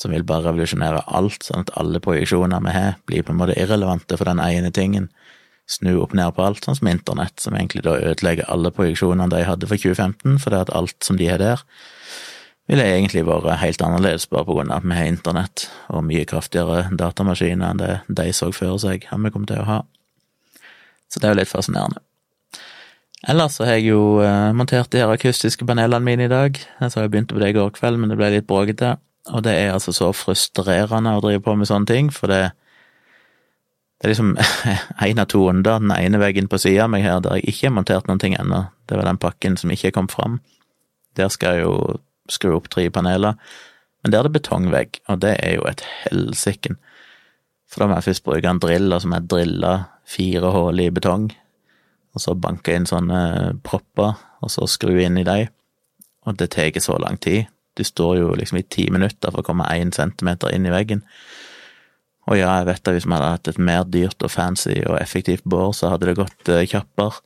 som 0.02 0.14
vil 0.14 0.26
bare 0.28 0.48
revolusjonere 0.50 1.04
alt, 1.20 1.44
sånn 1.46 1.66
at 1.66 1.74
alle 1.78 2.02
projeksjoner 2.04 2.64
vi 2.66 2.74
har, 2.74 2.98
blir 3.10 3.26
på 3.26 3.34
en 3.34 3.42
måte 3.42 3.58
irrelevante 3.58 4.18
for 4.18 4.30
den 4.30 4.42
ene 4.42 4.74
tingen. 4.74 5.12
Snu 5.68 5.98
opp 6.00 6.14
ned 6.16 6.32
på 6.34 6.46
alt, 6.46 6.64
sånn 6.64 6.78
som 6.80 6.90
internett, 6.90 7.38
som 7.44 7.58
egentlig 7.58 7.84
da 7.86 7.98
ødelegger 8.00 8.50
alle 8.54 8.72
projeksjonene 8.74 9.30
de 9.34 9.44
hadde 9.46 9.70
for 9.70 9.82
2015, 9.82 10.38
for 10.42 10.54
det 10.54 10.64
at 10.66 10.74
alt 10.78 10.98
som 11.04 11.20
de 11.20 11.28
har 11.30 11.42
der, 11.44 11.66
ville 12.68 12.84
egentlig 12.84 13.24
vært 13.28 13.62
helt 13.62 13.84
annerledes 13.84 14.28
bare 14.32 14.48
på 14.48 14.58
grunn 14.58 14.72
av 14.72 14.82
at 14.82 14.90
vi 14.90 14.98
har 14.98 15.12
internett 15.12 15.68
og 15.88 16.04
mye 16.08 16.26
kraftigere 16.28 16.90
datamaskiner 17.00 17.72
enn 17.72 17.80
det 17.82 17.94
de 18.08 18.28
så 18.36 18.52
for 18.56 18.80
seg 18.84 19.08
at 19.08 19.24
vi 19.24 19.32
kom 19.32 19.48
til 19.48 19.64
å 19.64 19.70
ha. 19.70 19.80
Så 21.08 21.22
det 21.22 21.30
er 21.30 21.36
jo 21.36 21.40
litt 21.40 21.52
fascinerende. 21.52 22.04
Ellers 23.28 23.58
så 23.58 23.66
har 23.66 23.80
jeg 23.80 23.90
jo 23.90 24.20
uh, 24.22 24.54
montert 24.56 24.92
de 24.94 25.02
her 25.02 25.12
akustiske 25.12 25.66
panelene 25.66 26.06
mine 26.06 26.28
i 26.28 26.32
dag. 26.32 26.60
Jeg 26.60 26.94
så 26.94 27.02
jeg 27.02 27.12
begynte 27.12 27.36
på 27.36 27.42
det 27.42 27.50
i 27.50 27.58
går 27.58 27.72
kveld, 27.76 27.98
men 28.00 28.12
det 28.12 28.18
ble 28.20 28.30
litt 28.36 28.48
bråkete. 28.50 28.98
Og 29.34 29.44
det 29.44 29.56
er 29.58 29.74
altså 29.74 29.92
så 29.96 30.12
frustrerende 30.16 31.16
å 31.18 31.24
drive 31.24 31.42
på 31.44 31.56
med 31.58 31.68
sånne 31.68 31.90
ting, 31.90 32.12
for 32.14 32.32
det, 32.32 32.52
det 33.98 34.08
er 34.08 34.14
liksom 34.14 34.36
én 35.08 35.24
av 35.24 35.32
to 35.34 35.48
under. 35.50 35.82
Den 35.82 35.96
ene 35.98 36.22
veggen 36.22 36.52
på 36.52 36.60
sida 36.62 36.86
av 36.86 36.94
meg 36.94 37.08
her 37.08 37.24
der 37.24 37.40
jeg 37.40 37.56
ikke 37.56 37.70
har 37.72 37.78
montert 37.80 38.12
noen 38.12 38.22
ting 38.22 38.38
ennå, 38.38 38.68
det 38.88 39.00
var 39.00 39.10
den 39.10 39.20
pakken 39.24 39.58
som 39.60 39.74
ikke 39.74 39.96
kom 39.98 40.12
fram. 40.12 40.40
Der 41.18 41.34
skal 41.34 41.58
jeg 41.58 41.66
jo 41.66 41.74
skru 42.34 42.56
opp 42.58 42.70
tre 42.74 42.88
paneler, 42.94 43.38
men 44.04 44.14
der 44.14 44.22
er 44.22 44.30
det 44.30 44.38
betongvegg, 44.38 45.02
og 45.12 45.20
det 45.24 45.34
er 45.44 45.58
jo 45.58 45.66
et 45.68 45.84
helsike. 46.04 46.78
For 47.68 47.84
da 47.84 47.90
må 47.90 47.98
jeg 47.98 48.08
først 48.08 48.26
bruke 48.28 48.50
en 48.50 48.62
drill, 48.64 48.88
og 48.94 49.04
så 49.04 49.10
må 49.10 49.20
jeg 49.20 49.30
drille 49.34 49.74
fire 50.08 50.54
hull 50.56 50.80
i 50.80 50.92
betong, 50.94 51.28
og 52.16 52.24
så 52.24 52.38
banke 52.40 52.76
inn 52.76 52.88
sånne 52.90 53.20
propper, 53.68 54.16
og 54.42 54.54
så 54.54 54.68
skru 54.70 54.96
inn 55.02 55.20
i 55.20 55.26
dem. 55.28 55.52
Og 56.28 56.38
det 56.40 56.52
tar 56.56 56.76
så 56.84 56.98
lang 57.02 57.20
tid. 57.24 57.52
Du 57.78 57.84
står 57.86 58.18
jo 58.22 58.32
liksom 58.36 58.60
i 58.60 58.66
ti 58.66 58.88
minutter 58.92 59.32
for 59.32 59.44
å 59.44 59.46
komme 59.46 59.68
én 59.76 59.94
centimeter 59.94 60.54
inn 60.54 60.66
i 60.66 60.74
veggen. 60.74 61.04
Og 62.28 62.40
ja, 62.40 62.50
jeg 62.60 62.68
vet 62.68 62.90
at 62.90 62.96
hvis 62.96 63.06
vi 63.08 63.16
hadde 63.16 63.34
hatt 63.36 63.52
et 63.52 63.60
mer 63.62 63.86
dyrt 63.88 64.24
og 64.26 64.34
fancy 64.34 64.76
og 64.82 64.98
effektivt 65.00 65.46
bår, 65.48 65.72
så 65.78 65.94
hadde 65.94 66.10
det 66.10 66.18
gått 66.20 66.52
uh, 66.52 66.64
kjappere. 66.68 67.22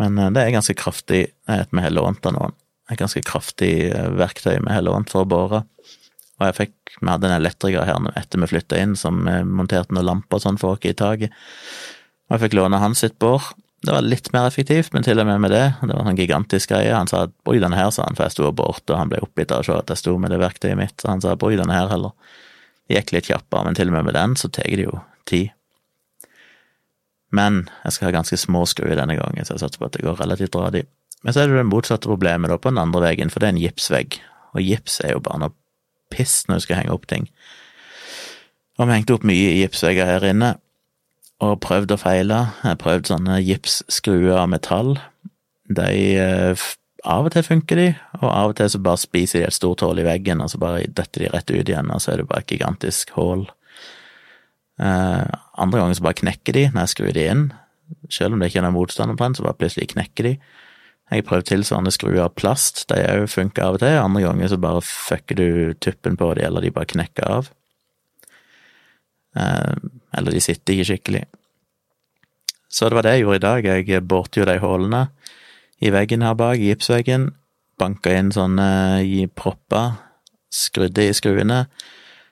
Men 0.00 0.18
uh, 0.20 0.28
det 0.34 0.42
er 0.42 0.56
ganske 0.56 0.76
kraftig, 0.76 1.22
at 1.48 1.72
vi 1.72 1.84
har 1.84 1.94
lånt 1.94 2.26
av 2.28 2.36
noen. 2.36 2.56
Et 2.90 2.98
ganske 2.98 3.22
kraftig 3.26 3.72
uh, 3.94 4.10
verktøy 4.18 4.56
vi 4.58 4.72
heller 4.72 4.90
lånt 4.92 5.12
for 5.12 5.24
å 5.24 5.30
bore. 5.30 5.64
Og 6.40 6.46
jeg 6.48 6.56
fikk, 6.56 6.76
vi 6.98 7.10
hadde 7.10 7.28
en 7.28 7.36
elektriker 7.36 7.84
her 7.84 8.12
etter 8.16 8.40
vi 8.40 8.48
flytta 8.48 8.78
inn, 8.80 8.94
som 8.96 9.26
monterte 9.28 9.92
noen 9.92 10.08
lamper 10.08 10.38
og 10.38 10.44
sånn 10.46 10.58
for 10.60 10.78
oss 10.78 10.86
i 10.88 10.96
taket. 10.96 11.34
Og 12.30 12.36
jeg 12.36 12.46
fikk 12.46 12.56
låne 12.56 12.80
hans 12.80 13.02
sitt 13.04 13.18
bor. 13.20 13.44
Det 13.84 13.92
var 13.92 14.04
litt 14.04 14.28
mer 14.32 14.46
effektivt, 14.48 14.92
men 14.92 15.04
til 15.04 15.20
og 15.20 15.28
med 15.28 15.40
med 15.40 15.52
det, 15.54 15.66
det 15.80 15.92
var 15.92 16.02
en 16.02 16.10
sånn 16.10 16.18
gigantisk 16.20 16.72
greie. 16.72 16.92
Han 16.92 17.08
sa 17.08 17.26
'bruk 17.28 17.60
denne 17.60 17.76
her', 17.76 17.90
sa 17.90 18.04
han, 18.04 18.16
for 18.16 18.24
jeg 18.24 18.34
sto 18.36 18.46
og 18.48 18.56
borte, 18.56 18.92
og 18.92 18.98
han 18.98 19.08
ble 19.08 19.22
oppgitt 19.24 19.52
av 19.52 19.60
å 19.60 19.64
se 19.64 19.72
at 19.72 19.88
jeg 19.88 20.00
sto 20.00 20.16
med 20.20 20.30
det 20.30 20.40
verktøyet 20.40 20.76
mitt, 20.76 20.96
så 21.00 21.08
han 21.08 21.20
sa 21.20 21.34
'bruk 21.34 21.56
denne 21.56 21.72
her 21.76 21.88
heller'. 21.88 22.12
Det 22.88 22.96
gikk 22.96 23.12
litt 23.12 23.30
kjappere, 23.32 23.64
men 23.64 23.74
til 23.74 23.88
og 23.88 23.94
med 23.94 24.04
med 24.04 24.14
den 24.14 24.36
så 24.36 24.48
tar 24.52 24.68
det 24.68 24.84
jo 24.84 25.00
tid. 25.24 25.50
Men 27.30 27.70
jeg 27.84 27.92
skal 27.92 28.06
ha 28.06 28.18
ganske 28.18 28.36
små 28.36 28.66
skruer 28.66 28.96
denne 28.96 29.16
gangen, 29.16 29.44
så 29.44 29.54
jeg 29.54 29.60
satser 29.60 29.78
på 29.78 29.86
at 29.86 29.92
det 29.92 30.04
går 30.04 30.20
relativt 30.20 30.54
radig. 30.54 30.84
Men 31.24 31.34
så 31.34 31.42
er 31.42 31.50
det 31.50 31.58
det 31.58 31.68
motsatte 31.68 32.08
problemet 32.08 32.52
da 32.52 32.56
på 32.56 32.72
den 32.72 32.80
andre 32.80 33.02
veggen, 33.04 33.32
for 33.32 33.42
det 33.42 33.50
er 33.50 33.56
en 33.56 33.62
gipsvegg, 33.62 34.20
og 34.56 34.64
gips 34.64 35.00
er 35.04 35.14
jo 35.14 35.24
bare 35.24 35.42
noe 35.42 35.56
piss 36.10 36.42
når 36.48 36.60
du 36.60 36.66
skal 36.66 36.80
henge 36.80 36.94
opp 36.94 37.06
ting. 37.10 37.28
Og 38.80 38.88
vi 38.88 38.96
hengte 38.96 39.16
opp 39.18 39.26
mye 39.28 39.54
gipsvegger 39.58 40.08
her 40.08 40.26
inne, 40.30 40.54
og 41.44 41.60
prøvd 41.64 41.94
og 41.96 42.02
feila. 42.02 42.40
Jeg 42.60 42.72
har 42.72 42.80
prøvd 42.80 43.12
sånne 43.12 43.38
gipsskruer 43.44 44.42
av 44.42 44.50
metall. 44.52 44.94
De 45.72 45.88
eh, 46.20 46.68
Av 47.08 47.24
og 47.24 47.32
til 47.32 47.44
funker 47.46 47.78
de, 47.78 47.86
og 48.18 48.26
av 48.28 48.50
og 48.50 48.58
til 48.58 48.68
så 48.68 48.78
bare 48.84 49.00
spiser 49.00 49.40
de 49.40 49.46
et 49.48 49.56
stort 49.56 49.80
hull 49.80 49.96
i 50.02 50.04
veggen, 50.04 50.42
og 50.44 50.50
så 50.52 50.58
bare 50.60 50.82
detter 50.84 51.22
de 51.22 51.30
rett 51.32 51.48
ut 51.48 51.70
igjen, 51.70 51.88
og 51.88 52.02
så 52.04 52.12
er 52.12 52.20
det 52.20 52.26
bare 52.28 52.44
et 52.44 52.52
gigantisk 52.52 53.14
hull. 53.16 53.46
Eh, 54.80 55.30
andre 55.64 55.80
ganger 55.80 55.96
så 55.96 56.04
bare 56.04 56.18
knekker 56.20 56.56
de 56.58 56.66
når 56.68 56.82
jeg 56.82 56.92
skrur 56.92 57.14
de 57.16 57.24
inn. 57.24 57.46
Selv 58.12 58.36
om 58.36 58.42
det 58.42 58.50
ikke 58.50 58.60
er 58.60 58.66
noen 58.68 58.76
motstand 58.76 59.16
så 59.16 59.46
bare 59.46 59.56
plutselig 59.62 59.88
knekker 59.94 60.28
de. 60.28 60.34
Jeg 61.10 61.24
prøvde 61.24 61.42
prøvd 61.42 61.48
tilsvarende 61.48 61.90
skruer 61.90 62.20
av 62.22 62.34
plast, 62.38 62.84
de 62.86 63.00
òg 63.02 63.24
funker 63.30 63.64
av 63.66 63.78
og 63.78 63.82
til. 63.82 63.96
Andre 63.98 64.22
ganger 64.22 64.52
så 64.52 64.58
bare 64.62 64.82
fucker 64.86 65.38
du 65.40 65.48
tuppen 65.82 66.14
på 66.16 66.28
de, 66.38 66.44
eller 66.46 66.62
de 66.62 66.70
bare 66.70 66.86
knekker 66.92 67.26
av. 67.26 67.50
Eh, 69.34 69.74
eller 70.18 70.36
de 70.36 70.42
sitter 70.44 70.76
ikke 70.76 70.88
skikkelig. 70.92 71.24
Så 72.70 72.86
det 72.86 72.94
var 72.94 73.08
det 73.08 73.16
jeg 73.16 73.24
gjorde 73.24 73.40
i 73.40 73.46
dag. 73.46 73.68
Jeg 73.90 74.06
borte 74.06 74.38
jo 74.38 74.46
de 74.46 74.58
hullene 74.62 75.08
i 75.82 75.90
veggen 75.90 76.22
her 76.22 76.36
bak, 76.38 76.60
i 76.60 76.70
gipsveggen. 76.70 77.32
Banka 77.80 78.14
inn 78.14 78.30
sånne 78.30 78.68
i 79.02 79.24
propper, 79.26 79.98
skrudde 80.54 81.08
i 81.08 81.16
skruene. 81.16 81.64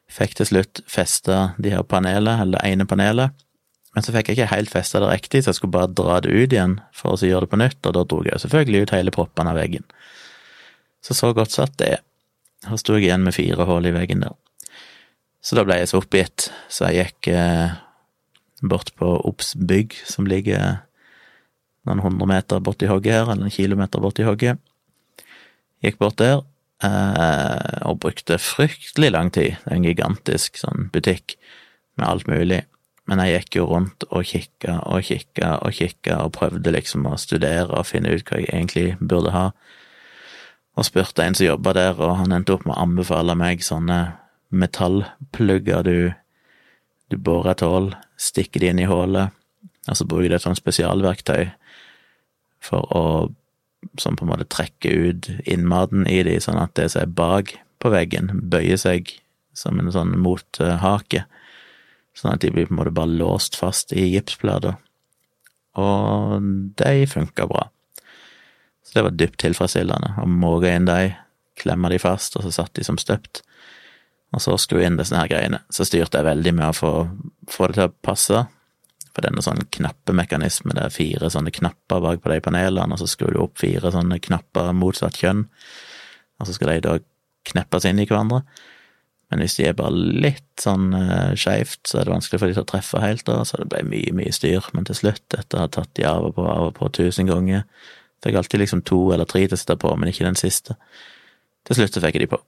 Fikk 0.08 0.38
til 0.38 0.52
slutt 0.52 0.85
festa 0.88 1.56
de 1.58 1.75
her 1.75 1.82
panelet, 1.82 2.44
eller 2.44 2.61
det 2.61 2.70
ene 2.70 2.87
panelet. 2.87 3.35
Men 3.99 4.05
så 4.07 4.12
fikk 4.14 4.28
jeg 4.31 4.37
ikke 4.37 4.52
helt 4.52 4.71
festa 4.71 5.00
det 5.02 5.09
riktig, 5.11 5.40
så 5.43 5.50
jeg 5.50 5.57
skulle 5.59 5.75
bare 5.75 5.90
dra 5.90 6.21
det 6.23 6.31
ut 6.31 6.52
igjen 6.55 6.76
for 6.95 7.17
å 7.17 7.26
gjøre 7.26 7.49
det 7.49 7.50
på 7.50 7.59
nytt, 7.59 7.78
og 7.83 7.97
da 7.97 8.05
dro 8.07 8.19
jeg 8.23 8.38
selvfølgelig 8.45 8.83
ut 8.85 8.93
hele 8.95 9.14
proppen 9.17 9.50
av 9.50 9.59
veggen. 9.59 9.83
Så 11.02 11.17
så 11.19 11.33
godt 11.35 11.50
satt 11.50 11.75
det. 11.83 11.97
Her 12.69 12.78
sto 12.78 12.95
jeg 12.95 13.09
igjen 13.09 13.26
med 13.26 13.35
fire 13.35 13.67
hull 13.67 13.90
i 13.90 13.93
veggen 13.97 14.23
der. 14.23 14.37
Så 15.43 15.59
da 15.59 15.67
ble 15.67 15.81
jeg 15.81 15.90
så 15.90 15.99
oppgitt, 15.99 16.47
så 16.71 16.93
jeg 16.93 17.09
gikk 17.09 17.33
eh, 17.35 17.75
bort 18.71 18.95
på 19.02 19.11
Obs 19.26 19.57
bygg, 19.59 19.99
som 20.07 20.31
ligger 20.31 20.78
noen 21.90 22.07
hundre 22.07 22.31
meter 22.31 22.62
borti 22.62 22.87
hogget 22.87 23.19
her, 23.19 23.35
eller 23.35 23.50
en 23.50 23.59
kilometer 23.59 24.07
borti 24.07 24.31
hogget. 24.31 24.62
Gikk 25.83 25.99
bort 25.99 26.23
der 26.23 26.45
eh, 26.87 27.83
og 27.83 27.99
brukte 28.07 28.38
fryktelig 28.38 29.11
lang 29.19 29.35
tid. 29.35 29.59
Det 29.67 29.75
er 29.75 29.83
en 29.83 29.90
gigantisk 29.90 30.62
sånn 30.62 30.87
butikk 30.95 31.35
med 31.99 32.12
alt 32.14 32.31
mulig. 32.31 32.62
Men 33.09 33.23
jeg 33.25 33.38
gikk 33.38 33.59
jo 33.61 33.67
rundt 33.71 34.05
og 34.11 34.27
kikka 34.29 34.79
og 34.85 35.07
kikka 35.09 35.55
og 35.65 35.73
kikka 35.79 36.19
og 36.27 36.35
prøvde 36.37 36.75
liksom 36.75 37.07
å 37.09 37.17
studere 37.21 37.73
og 37.73 37.88
finne 37.88 38.12
ut 38.12 38.29
hva 38.29 38.43
jeg 38.43 38.53
egentlig 38.53 38.99
burde 39.00 39.33
ha. 39.33 39.47
Og 40.79 40.87
spurte 40.87 41.25
en 41.25 41.35
som 41.35 41.49
jobba 41.49 41.73
der, 41.75 41.97
og 41.99 42.19
han 42.21 42.35
endte 42.37 42.55
opp 42.55 42.67
med 42.69 42.77
å 42.77 42.83
anbefale 42.85 43.35
meg 43.38 43.65
sånne 43.67 43.99
metallplugger 44.55 45.83
du, 45.88 45.97
du 47.09 47.17
borer 47.17 47.57
et 47.57 47.65
hull, 47.65 47.91
stikker 48.21 48.62
de 48.62 48.71
inn 48.71 48.83
i 48.85 48.88
hullet, 48.88 49.35
og 49.88 49.97
så 49.97 50.07
bruker 50.09 50.31
du 50.31 50.37
et 50.37 50.45
sånt 50.45 50.61
spesialverktøy 50.61 51.49
for 52.65 52.85
å 52.95 53.05
som 53.99 54.17
på 54.19 54.27
en 54.27 54.33
måte 54.33 54.49
trekker 54.50 55.11
ut 55.11 55.29
innmaten 55.47 56.07
i 56.11 56.21
de, 56.27 56.37
sånn 56.43 56.59
at 56.59 56.75
det 56.79 56.88
som 56.93 57.05
er 57.05 57.12
bak 57.15 57.55
på 57.79 57.93
veggen, 57.95 58.33
bøyer 58.50 58.79
seg 58.81 59.12
som 59.57 59.79
en 59.79 59.91
sånn 59.95 60.17
mothake, 60.19 61.25
sånn 62.18 62.34
at 62.34 62.42
de 62.44 62.52
blir 62.54 62.68
på 62.68 62.75
en 62.75 62.80
måte 62.80 62.94
bare 62.96 63.18
låst 63.20 63.58
fast 63.58 63.94
i 63.96 64.08
gipsplater. 64.12 64.78
Og 65.78 66.42
de 66.80 66.94
funka 67.10 67.46
bra. 67.50 67.68
Så 68.82 68.96
det 68.96 69.04
var 69.06 69.16
dypt 69.16 69.38
tilfredsstillende 69.42 70.14
å 70.22 70.26
måke 70.30 70.72
inn 70.72 70.88
de, 70.88 71.12
klemme 71.58 71.90
de 71.92 71.98
fast, 72.02 72.38
og 72.38 72.46
så 72.46 72.54
satt 72.54 72.75
de 72.78 72.87
som 72.87 72.98
støpt 73.00 73.42
og 74.34 74.42
så 74.44 74.54
skru 74.60 74.82
inn 74.84 74.98
disse 74.98 75.16
her 75.16 75.28
greiene. 75.30 75.62
Så 75.72 75.87
styrte 75.88 76.20
jeg 76.20 76.28
veldig 76.28 76.54
med 76.58 76.68
å 76.68 76.76
få, 76.76 76.92
få 77.48 77.68
det 77.68 77.78
til 77.78 77.88
å 77.88 77.94
passe, 78.04 78.44
for 79.08 79.26
noen 79.34 79.44
sånn 79.44 79.64
knappemekanisme, 79.75 80.75
det 80.76 80.84
er 80.84 80.94
fire 80.94 81.30
sånne 81.32 81.52
knapper 81.54 82.02
bak 82.04 82.20
på 82.22 82.30
de 82.30 82.42
panelene, 82.44 82.94
og 82.94 83.00
så 83.00 83.08
skrur 83.10 83.34
du 83.34 83.40
opp 83.42 83.56
fire 83.58 83.90
sånne 83.94 84.20
knapper 84.22 84.70
motsatt 84.76 85.18
kjønn, 85.18 85.46
og 86.38 86.46
så 86.46 86.54
skal 86.54 86.75
de 86.75 86.84
da 86.84 86.98
kneppes 87.48 87.88
inn 87.88 88.02
i 88.02 88.06
hverandre. 88.06 88.44
Men 89.28 89.42
hvis 89.42 89.58
de 89.58 89.66
er 89.68 89.76
bare 89.76 89.92
litt 89.92 90.62
sånn 90.62 90.92
uh, 90.97 91.35
skeivt, 91.37 91.82
så 91.88 92.00
er 92.00 92.08
det 92.08 92.14
vanskelig 92.14 92.40
for 92.40 92.49
de 92.49 92.56
til 92.56 92.64
å 92.64 92.70
treffe 92.70 93.02
helt, 93.02 93.26
da, 93.28 93.42
så 93.44 93.61
det 93.61 93.68
ble 93.68 93.82
mye, 93.85 94.14
mye 94.16 94.32
styr. 94.32 94.64
Men 94.73 94.88
til 94.88 94.97
slutt, 95.02 95.26
etter 95.37 95.58
å 95.58 95.66
ha 95.66 95.73
tatt 95.73 95.92
de 95.99 96.06
av 96.08 96.30
og 96.30 96.37
på, 96.38 96.47
av 96.49 96.70
og 96.70 96.76
på 96.78 96.88
tusen 96.97 97.28
ganger, 97.28 97.66
fikk 98.25 98.38
alltid 98.40 98.64
liksom 98.64 98.85
to 98.88 99.02
eller 99.14 99.28
tre 99.28 99.44
til 99.44 99.58
å 99.58 99.61
sitte 99.61 99.76
på, 99.80 99.92
men 100.00 100.11
ikke 100.11 100.25
den 100.26 100.38
siste. 100.40 100.78
Til 101.68 101.76
slutt 101.76 101.99
så 101.99 102.04
fikk 102.04 102.16
jeg 102.16 102.25
de 102.25 102.30
på. 102.32 102.40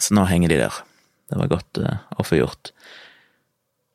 Så 0.00 0.16
nå 0.16 0.24
henger 0.30 0.52
de 0.52 0.62
der. 0.64 0.80
Det 1.28 1.42
var 1.42 1.52
godt 1.52 1.82
uh, 1.84 2.00
å 2.16 2.24
få 2.24 2.40
gjort. 2.40 2.72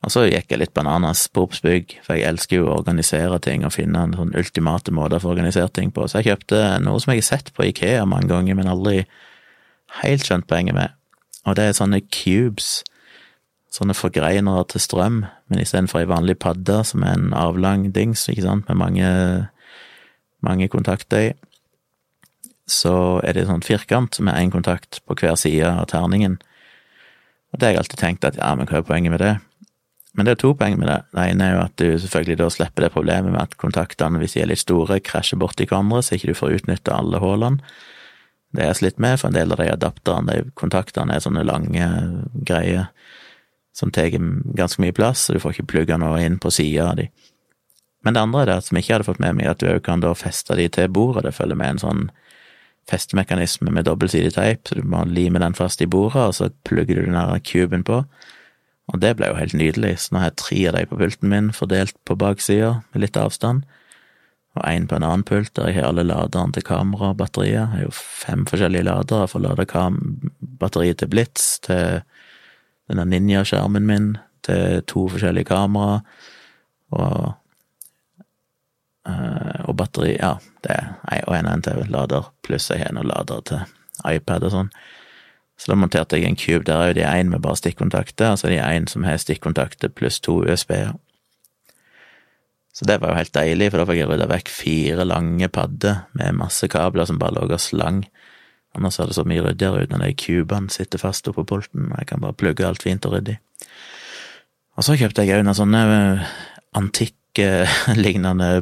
Og 0.01 0.09
så 0.09 0.23
gikk 0.25 0.49
jeg 0.49 0.61
litt 0.63 0.73
bananas 0.73 1.27
på 1.29 1.43
Obsbygg, 1.45 1.99
for 2.05 2.17
jeg 2.17 2.25
elsker 2.29 2.57
jo 2.57 2.69
å 2.69 2.77
organisere 2.79 3.37
ting 3.43 3.65
og 3.65 3.75
finne 3.75 4.05
en 4.07 4.15
sånn 4.17 4.33
ultimate 4.37 4.93
måte 4.93 5.17
å 5.17 5.21
få 5.21 5.33
organisert 5.33 5.75
ting 5.77 5.91
på. 5.93 6.07
Så 6.09 6.21
jeg 6.21 6.31
kjøpte 6.31 6.61
noe 6.81 7.01
som 7.01 7.13
jeg 7.13 7.21
har 7.21 7.29
sett 7.29 7.51
på 7.53 7.67
Ikea 7.69 8.07
mange 8.09 8.31
ganger, 8.31 8.57
men 8.57 8.69
aldri 8.71 9.03
helt 10.01 10.25
skjønt 10.25 10.49
poenget 10.49 10.77
med. 10.77 10.97
Og 11.48 11.57
det 11.57 11.67
er 11.67 11.77
sånne 11.77 12.01
cubes. 12.13 12.81
Sånne 13.71 13.95
forgreinere 13.95 14.65
til 14.67 14.83
strøm, 14.83 15.21
men 15.48 15.62
istedenfor 15.62 16.01
ei 16.01 16.10
vanlig 16.10 16.36
padde, 16.43 16.81
som 16.83 17.05
er 17.07 17.15
en 17.15 17.31
avlang 17.38 17.86
dings, 17.95 18.25
ikke 18.27 18.43
sant, 18.43 18.67
med 18.67 18.79
mange, 18.81 19.12
mange 20.43 20.67
kontakter 20.71 21.29
i, 21.29 21.29
så 22.71 23.21
er 23.24 23.36
det 23.36 23.45
en 23.45 23.53
sånn 23.53 23.63
firkant 23.65 24.19
med 24.24 24.36
én 24.36 24.51
kontakt 24.51 25.00
på 25.07 25.15
hver 25.19 25.38
side 25.39 25.71
av 25.71 25.88
terningen. 25.91 26.38
Og 27.51 27.60
det 27.60 27.67
har 27.67 27.74
jeg 27.75 27.83
alltid 27.83 28.03
tenkt 28.03 28.27
at 28.27 28.38
ja, 28.39 28.51
men 28.55 28.67
hva 28.67 28.79
er 28.79 28.88
poenget 28.88 29.15
med 29.15 29.24
det? 29.24 29.33
Men 30.15 30.27
det 30.27 30.36
er 30.36 30.41
to 30.43 30.51
poeng 30.60 30.75
med 30.79 30.89
det. 30.91 31.00
Det 31.15 31.25
ene 31.31 31.48
er 31.48 31.53
jo 31.55 31.63
at 31.63 31.75
du 31.79 31.88
selvfølgelig 32.03 32.39
da 32.41 32.50
slipper 32.51 32.86
det 32.86 32.93
problemet 32.95 33.31
med 33.31 33.41
at 33.41 33.55
kontaktene, 33.60 34.19
hvis 34.19 34.36
de 34.36 34.43
er 34.43 34.51
litt 34.51 34.63
store, 34.63 35.00
krasjer 35.03 35.39
borti 35.39 35.67
hverandre, 35.67 36.01
så 36.03 36.17
ikke 36.17 36.31
du 36.31 36.39
får 36.39 36.57
utnytta 36.60 36.98
alle 36.98 37.21
hullene. 37.24 37.63
Det 38.51 38.67
jeg 38.67 38.79
slitt 38.81 39.00
med, 39.00 39.20
for 39.20 39.29
en 39.29 39.38
del 39.38 39.53
av 39.53 39.62
de 39.62 39.70
adapterne, 39.72 40.36
de 40.36 40.55
kontaktene, 40.60 41.15
er 41.15 41.24
sånne 41.24 41.46
lange 41.48 41.88
greier 42.48 42.89
som 43.75 43.91
tar 43.96 44.12
ganske 44.12 44.81
mye 44.84 44.96
plass, 44.96 45.25
så 45.25 45.36
du 45.36 45.39
får 45.39 45.55
ikke 45.55 45.72
plugga 45.72 46.00
noe 46.01 46.20
inn 46.25 46.39
på 46.41 46.51
sida 46.51 46.89
av 46.91 46.98
de. 47.00 47.08
Men 48.03 48.17
det 48.17 48.24
andre 48.25 48.41
er 48.41 48.50
det 48.50 48.58
som 48.65 48.77
jeg 48.77 48.86
ikke 48.86 48.98
hadde 48.98 49.08
fått 49.08 49.22
med 49.24 49.38
meg, 49.38 49.48
at 49.51 49.63
du 49.63 49.70
kan 49.86 50.03
da 50.03 50.12
feste 50.17 50.58
de 50.58 50.67
til 50.74 50.89
bordet. 50.91 51.24
Det 51.27 51.36
følger 51.38 51.60
med 51.60 51.75
en 51.75 51.81
sånn 51.84 52.03
festemekanisme 52.89 53.72
med 53.72 53.86
dobbeltsidig 53.88 54.34
teip, 54.36 54.65
så 54.67 54.79
du 54.79 54.84
må 54.84 55.03
lime 55.08 55.39
den 55.39 55.55
fast 55.55 55.84
i 55.86 55.89
bordet, 55.89 56.24
og 56.25 56.36
så 56.36 56.50
plugger 56.67 56.98
du 56.98 57.05
den 57.05 57.20
der 57.20 57.43
kuben 57.46 57.86
på. 57.88 58.01
Og 58.91 59.00
det 59.00 59.13
ble 59.15 59.29
jo 59.29 59.38
helt 59.38 59.55
nydelig, 59.55 59.93
så 60.01 60.15
nå 60.15 60.24
har 60.24 60.31
jeg 60.31 60.41
tre 60.41 60.63
av 60.72 60.75
de 60.75 60.88
på 60.89 60.98
pulten 61.00 61.31
min, 61.31 61.51
fordelt 61.55 61.96
på 62.10 62.17
baksida, 62.20 62.74
med 62.91 63.05
litt 63.05 63.20
avstand, 63.20 63.63
og 64.55 64.65
én 64.67 64.88
på 64.88 64.98
en 64.98 65.05
annen 65.08 65.24
pult, 65.24 65.53
der 65.55 65.70
jeg 65.70 65.79
har 65.79 65.89
alle 65.89 66.03
laderne 66.03 66.51
til 66.51 66.65
kamera 66.67 67.13
og 67.13 67.20
batteriet. 67.22 67.53
Jeg 67.53 67.70
har 67.72 67.86
jo 67.86 67.93
fem 67.96 68.46
forskjellige 68.50 68.84
ladere 68.84 69.27
for 69.31 69.39
å 69.39 69.46
lade 69.46 69.67
batteriet 70.60 71.00
til 71.00 71.12
Blitz, 71.12 71.53
til 71.63 72.01
denne 72.91 73.08
Ninja-skjermen 73.08 73.88
min, 73.88 74.10
til 74.43 74.81
to 74.91 75.08
forskjellige 75.13 75.51
kamera, 75.53 76.01
og 76.91 77.38
Uh, 79.01 79.65
og 79.65 79.74
batteri, 79.79 80.12
ja, 80.13 80.36
det 80.62 80.75
er 80.77 81.24
og 81.25 81.34
en 81.34 81.48
NTV-lader, 81.58 82.27
pluss 82.46 82.70
jeg 82.70 82.84
har 82.84 82.91
en 82.93 83.08
lader 83.10 83.39
til 83.50 83.63
iPad 84.05 84.46
og 84.46 84.53
sånn. 84.53 84.70
Så 85.58 85.72
da 85.72 85.77
monterte 85.77 86.20
jeg 86.20 86.29
en 86.29 86.38
Cube. 86.38 86.65
Der 86.70 86.77
er 86.77 86.91
jo 86.91 86.98
de 87.00 87.05
én 87.05 87.31
med 87.34 87.41
bare 87.41 87.58
stikkontakter, 87.58 88.34
og 88.34 88.38
så 88.38 88.50
er 88.50 88.53
de 88.53 88.62
én 88.62 88.86
som 88.89 89.05
har 89.05 89.17
stikkontakter 89.22 89.89
pluss 89.89 90.20
to 90.22 90.39
USB-er. 90.46 90.93
Så 92.71 92.87
det 92.87 93.01
var 93.01 93.11
jo 93.11 93.19
helt 93.19 93.33
deilig, 93.35 93.71
for 93.71 93.81
da 93.81 93.87
fikk 93.89 93.99
jeg 93.99 94.09
rydda 94.09 94.27
vekk 94.31 94.51
fire 94.51 95.05
lange 95.07 95.47
padder 95.51 96.05
med 96.17 96.37
masse 96.39 96.69
kabler 96.71 97.07
som 97.09 97.19
bare 97.19 97.35
lå 97.35 97.47
og 97.49 97.59
slang. 97.59 98.05
Annars 98.77 98.99
er 98.99 99.09
det 99.09 99.17
så 99.17 99.25
mye 99.27 99.43
ryddigere 99.43 99.83
ut 99.83 99.91
når 99.91 100.05
de 100.05 100.13
kubene 100.15 100.71
sitter 100.71 101.01
fast 101.01 101.27
oppå 101.27 101.43
pulten, 101.47 101.89
og 101.91 101.97
jeg 101.99 102.11
kan 102.13 102.21
bare 102.23 102.37
plugge 102.39 102.67
alt 102.67 102.83
fint 102.85 103.05
og 103.07 103.17
ryddig. 103.17 103.35
Og 104.79 104.87
så 104.87 104.95
kjøpte 104.95 105.25
jeg 105.27 105.35
òg 105.35 105.43
noen 105.43 105.57
sånne 105.57 105.81
eh, 105.95 106.29
antikke-lignende 106.79 108.51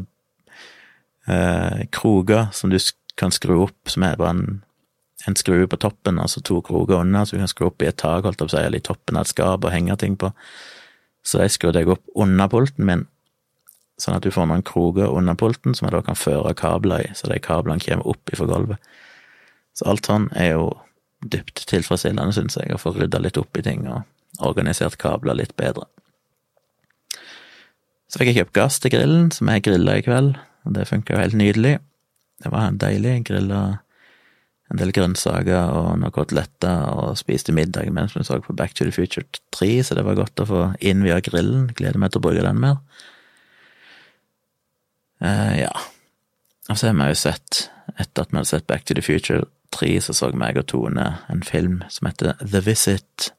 eh, 1.29 1.85
kroger 1.93 2.49
som 2.57 2.73
du 2.73 2.79
kan 3.19 3.35
skru 3.35 3.59
opp, 3.67 3.91
som 3.91 4.07
er 4.07 4.17
bare 4.17 4.33
en, 4.33 4.59
en 5.29 5.37
skrue 5.37 5.69
på 5.69 5.77
toppen, 5.85 6.17
altså 6.17 6.41
to 6.41 6.63
kroger 6.65 7.03
under, 7.03 7.27
så 7.27 7.37
du 7.37 7.43
kan 7.43 7.53
skru 7.53 7.69
opp 7.69 7.85
i 7.85 7.91
et 7.91 8.01
tak, 8.01 8.25
holdt 8.25 8.39
jeg 8.39 8.47
på 8.47 8.49
å 8.49 8.55
si, 8.55 8.65
eller 8.65 8.81
i 8.81 8.87
toppen 8.89 9.19
av 9.19 9.27
et 9.27 9.33
skap 9.35 9.67
og 9.67 9.73
henge 9.75 9.99
ting 10.01 10.17
på. 10.17 10.33
Så 11.21 11.43
jeg 11.43 11.53
skrudde 11.53 11.83
jeg 11.83 11.93
opp 11.93 12.05
under 12.17 12.49
pulten 12.49 12.89
min, 12.89 13.05
sånn 13.99 14.17
at 14.17 14.25
du 14.25 14.31
får 14.31 14.47
noen 14.49 14.65
kroge 14.65 15.07
under 15.07 15.37
pulten 15.39 15.75
som 15.75 15.87
jeg 15.87 15.95
da 15.97 16.03
kan 16.05 16.19
føre 16.19 16.55
kabler 16.57 17.05
i, 17.05 17.13
så 17.15 17.29
de 17.31 17.39
kablene 17.43 17.83
kommer 17.83 18.07
opp 18.07 18.33
ifra 18.33 18.47
gulvet. 18.49 18.91
Så 19.77 19.87
alt 19.91 20.07
sånn 20.07 20.29
er 20.35 20.53
jo 20.53 20.69
dypt 21.19 21.65
tilfredsstillende, 21.67 22.35
syns 22.35 22.57
jeg, 22.59 22.71
å 22.71 22.79
få 22.79 22.93
rydda 22.95 23.19
litt 23.21 23.39
opp 23.39 23.59
i 23.59 23.63
ting 23.65 23.85
og 23.91 24.03
organisert 24.45 24.97
kabler 25.01 25.35
litt 25.35 25.55
bedre. 25.59 25.87
Så 28.09 28.21
fikk 28.21 28.31
jeg 28.31 28.39
kjøpt 28.39 28.55
gass 28.57 28.79
til 28.81 28.93
grillen, 28.95 29.29
som 29.35 29.51
jeg 29.51 29.67
grilla 29.67 29.99
i 29.99 30.05
kveld, 30.05 30.33
og 30.65 30.73
det 30.75 30.87
funka 30.89 31.13
jo 31.13 31.21
helt 31.21 31.37
nydelig. 31.37 31.75
Det 32.39 32.51
var 32.53 32.73
deilig. 32.79 33.11
Jeg 33.19 33.27
grilla 33.27 33.61
en 34.69 34.79
del 34.79 34.93
grønnsaker 34.93 35.73
og 35.75 35.91
noen 35.99 36.13
koteletter 36.13 36.89
og 36.93 37.17
spiste 37.19 37.53
middag 37.55 37.89
mens 37.93 38.15
vi 38.15 38.23
så 38.25 38.39
på 38.43 38.55
Back 38.57 38.75
to 38.77 38.85
the 38.85 38.93
Future 38.93 39.25
3, 39.55 39.69
så 39.83 39.97
det 39.97 40.05
var 40.07 40.17
godt 40.17 40.41
å 40.41 40.47
få 40.49 40.65
inn 40.79 41.03
via 41.05 41.19
grillen. 41.25 41.69
Gleder 41.75 42.01
meg 42.01 42.13
til 42.13 42.21
å 42.21 42.25
bruke 42.27 42.45
den 42.45 42.61
mer. 42.61 42.79
Uh, 45.23 45.55
ja. 45.59 45.71
Og 46.69 46.77
så 46.77 46.89
har 46.89 46.97
vi 46.97 47.09
jo 47.09 47.17
sett, 47.17 47.65
etter 47.97 48.23
at 48.23 48.31
vi 48.31 48.39
hadde 48.39 48.51
sett 48.51 48.67
Back 48.67 48.85
to 48.85 48.95
the 48.95 49.03
Future 49.03 49.43
3, 49.75 49.99
så 50.01 50.13
så 50.13 50.31
meg 50.37 50.57
og 50.57 50.67
Tone 50.71 51.05
en 51.29 51.43
film 51.45 51.81
som 51.89 52.09
heter 52.09 52.37
The 52.41 52.61
Visit 52.65 53.31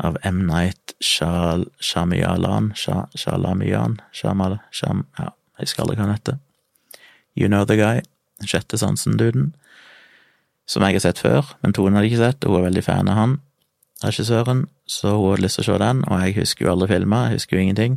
av 0.00 0.16
M. 0.24 0.46
Night 0.48 0.94
Shyamalan 1.00 2.72
Shalamian 2.76 4.00
Shamal... 4.12 4.58
Sham, 4.72 5.04
ja, 5.18 5.30
jeg 5.58 5.68
husker 5.68 5.84
aldri 5.84 5.98
hva 5.98 6.06
han 6.06 6.16
heter. 6.16 6.40
You 7.36 7.48
Know 7.48 7.66
The 7.68 7.76
Guy. 7.76 8.02
Sjette 8.46 8.78
sansen-duden. 8.80 9.52
Som 10.70 10.84
jeg 10.86 10.96
har 10.96 11.04
sett 11.04 11.20
før, 11.20 11.54
men 11.60 11.74
Tone 11.76 11.98
hadde 11.98 12.08
ikke 12.08 12.22
sett, 12.22 12.44
og 12.46 12.54
hun 12.54 12.60
er 12.62 12.68
veldig 12.70 12.84
fan 12.86 13.10
av 13.10 13.18
han, 13.18 13.38
regissøren, 14.04 14.64
så 14.88 15.16
hun 15.16 15.32
hadde 15.32 15.44
lyst 15.44 15.58
til 15.58 15.66
å 15.66 15.68
se 15.72 15.78
den, 15.82 16.04
og 16.06 16.22
jeg 16.22 16.36
husker 16.38 16.66
jo 16.66 16.72
aldri 16.72 16.92
filmer, 16.92 17.26
jeg 17.26 17.40
husker 17.40 17.56
jo 17.56 17.64
ingenting, 17.64 17.96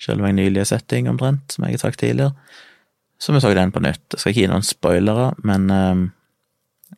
selv 0.00 0.22
om 0.22 0.28
jeg 0.28 0.38
nylig 0.38 0.62
har 0.62 0.70
sett 0.72 0.88
ting 0.90 1.10
omtrent, 1.10 1.52
som 1.52 1.66
jeg 1.66 1.76
har 1.76 1.84
sagt 1.84 2.00
tidligere. 2.02 2.32
Så 3.22 3.34
vi 3.34 3.40
så 3.40 3.52
den 3.54 3.70
på 3.74 3.82
nytt. 3.82 4.02
Jeg 4.10 4.18
skal 4.18 4.32
ikke 4.32 4.42
gi 4.42 4.50
noen 4.50 4.66
spoilere, 4.66 5.28
men 5.46 5.68
eh, 5.70 6.02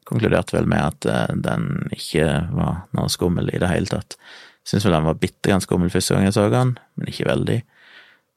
konkluderte 0.09 0.57
vel 0.57 0.69
med 0.71 0.81
at 0.81 1.09
eh, 1.11 1.37
den 1.45 1.69
ikke 1.93 2.29
var 2.55 2.85
noe 2.97 3.13
skummel 3.13 3.51
i 3.53 3.61
det 3.61 3.71
hele 3.71 3.91
tatt. 3.93 4.17
Syns 4.65 4.87
vel 4.87 4.97
den 4.97 5.09
var 5.09 5.21
bitte 5.21 5.53
ganske 5.53 5.69
skummel 5.69 5.93
første 5.93 6.17
gang 6.17 6.25
jeg 6.25 6.37
så 6.37 6.47
den, 6.53 6.77
men 6.97 7.11
ikke 7.13 7.29
veldig. 7.29 7.59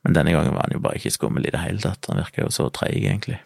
Men 0.04 0.18
denne 0.18 0.34
gangen 0.36 0.56
var 0.56 0.68
han 0.68 0.76
jo 0.76 0.84
bare 0.84 1.00
ikke 1.00 1.16
skummel 1.16 1.48
i 1.48 1.54
det 1.54 1.64
hele 1.64 1.84
tatt, 1.84 2.10
han 2.12 2.20
virka 2.20 2.44
jo 2.44 2.52
så 2.54 2.68
treig, 2.76 3.00
egentlig. 3.00 3.40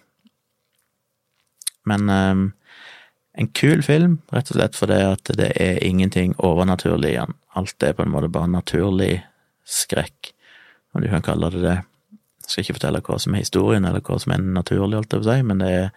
Men 1.90 2.10
eh, 2.10 2.42
en 3.42 3.52
kul 3.58 3.82
film, 3.86 4.20
rett 4.34 4.52
og 4.52 4.58
slett 4.58 4.78
fordi 4.78 5.00
at 5.08 5.32
det 5.40 5.54
er 5.62 5.82
ingenting 5.86 6.36
overnaturlig 6.44 7.14
i 7.14 7.20
den. 7.22 7.38
Alt 7.58 7.84
er 7.86 7.96
på 7.96 8.06
en 8.06 8.14
måte 8.14 8.32
bare 8.32 8.52
naturlig 8.52 9.22
skrekk, 9.68 10.34
om 10.92 11.04
du 11.04 11.08
kan 11.12 11.24
kalle 11.26 11.50
det 11.54 11.64
det. 11.64 11.78
Jeg 12.42 12.50
skal 12.50 12.66
ikke 12.66 12.78
fortelle 12.80 13.02
hva 13.06 13.18
som 13.22 13.36
er 13.36 13.44
historien, 13.46 13.86
eller 13.88 14.04
hva 14.04 14.18
som 14.20 14.34
er 14.36 14.44
naturlig, 14.44 14.98
holdt 14.98 15.14
jeg 15.14 15.22
på 15.22 15.28
å 15.28 15.32
si, 15.32 15.48
men 15.48 15.62
det 15.62 15.72
er, 15.72 15.90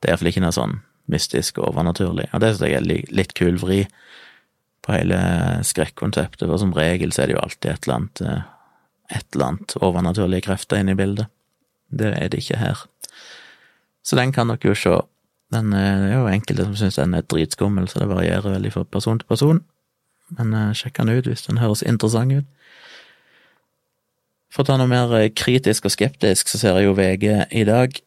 det 0.00 0.08
er 0.08 0.14
iallfall 0.14 0.32
ikke 0.32 0.42
noe 0.42 0.56
sånn 0.56 0.78
mystisk 1.12 1.60
og 1.60 1.68
overnaturlig. 1.70 2.26
Og 2.34 2.42
det 2.42 2.52
syns 2.54 2.66
jeg 2.66 2.80
er 2.80 3.14
litt 3.14 3.34
kul 3.38 3.60
vri 3.62 3.84
på 4.82 4.94
hele 4.94 5.20
skrekkonseptet, 5.66 6.46
for 6.46 6.58
som 6.62 6.74
regel 6.74 7.14
så 7.14 7.22
er 7.22 7.30
det 7.30 7.36
jo 7.36 7.42
alltid 7.44 7.70
et 7.70 7.86
eller 7.86 7.98
annet 8.00 8.22
eh, 8.24 8.44
et 9.14 9.34
eller 9.34 9.52
annet 9.52 9.76
overnaturlige 9.78 10.46
krefter 10.48 10.80
inne 10.80 10.96
i 10.96 10.98
bildet. 10.98 11.30
Det 11.94 12.10
er 12.18 12.30
det 12.30 12.42
ikke 12.42 12.58
her. 12.58 12.80
Så 14.02 14.18
den 14.18 14.32
kan 14.34 14.50
dere 14.50 14.70
jo 14.70 14.74
se. 14.74 14.96
Den 15.54 15.72
er 15.78 16.08
jo 16.10 16.26
enkelte 16.26 16.66
som 16.66 16.74
syns 16.78 16.98
den 16.98 17.14
er 17.14 17.26
dritskummel, 17.26 17.86
så 17.88 18.02
det 18.02 18.10
varierer 18.10 18.56
veldig 18.56 18.72
fra 18.74 18.82
person 18.84 19.20
til 19.20 19.30
person. 19.30 19.62
Men 20.38 20.54
eh, 20.54 20.74
sjekk 20.74 20.98
den 20.98 21.14
ut 21.14 21.30
hvis 21.30 21.46
den 21.46 21.62
høres 21.62 21.84
interessant 21.86 22.34
ut. 22.34 22.48
For 24.56 24.64
å 24.64 24.70
ta 24.70 24.78
noe 24.80 24.88
mer 24.88 25.10
eh, 25.18 25.28
kritisk 25.36 25.84
og 25.84 25.92
skeptisk, 25.92 26.48
så 26.48 26.56
ser 26.56 26.78
jeg 26.78 26.88
jo 26.88 26.94
VG 26.96 27.26
i 27.52 27.66
dag, 27.68 27.98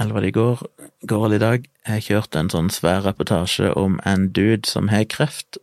eller 0.00 0.16
var 0.16 0.24
det 0.24 0.32
går, 0.32 0.62
går 1.10 1.34
i 1.36 1.40
dag, 1.42 1.66
jeg 1.90 2.06
kjørte 2.06 2.40
en 2.40 2.48
sånn 2.48 2.70
svær 2.72 3.02
reportasje 3.04 3.68
om 3.76 3.98
en 4.08 4.30
dude 4.32 4.64
som 4.70 4.88
har 4.88 5.04
kreft. 5.12 5.60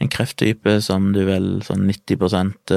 En 0.00 0.08
krefttype 0.08 0.78
som 0.80 1.10
du 1.12 1.20
vel 1.28 1.58
sånn 1.66 1.84
90% 1.90 2.72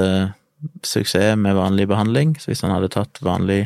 suksess 0.84 1.38
med 1.40 1.56
vanlig 1.56 1.88
behandling. 1.88 2.36
Så 2.42 2.52
hvis 2.52 2.64
han 2.66 2.74
hadde 2.74 2.92
tatt 2.92 3.22
vanlig 3.24 3.64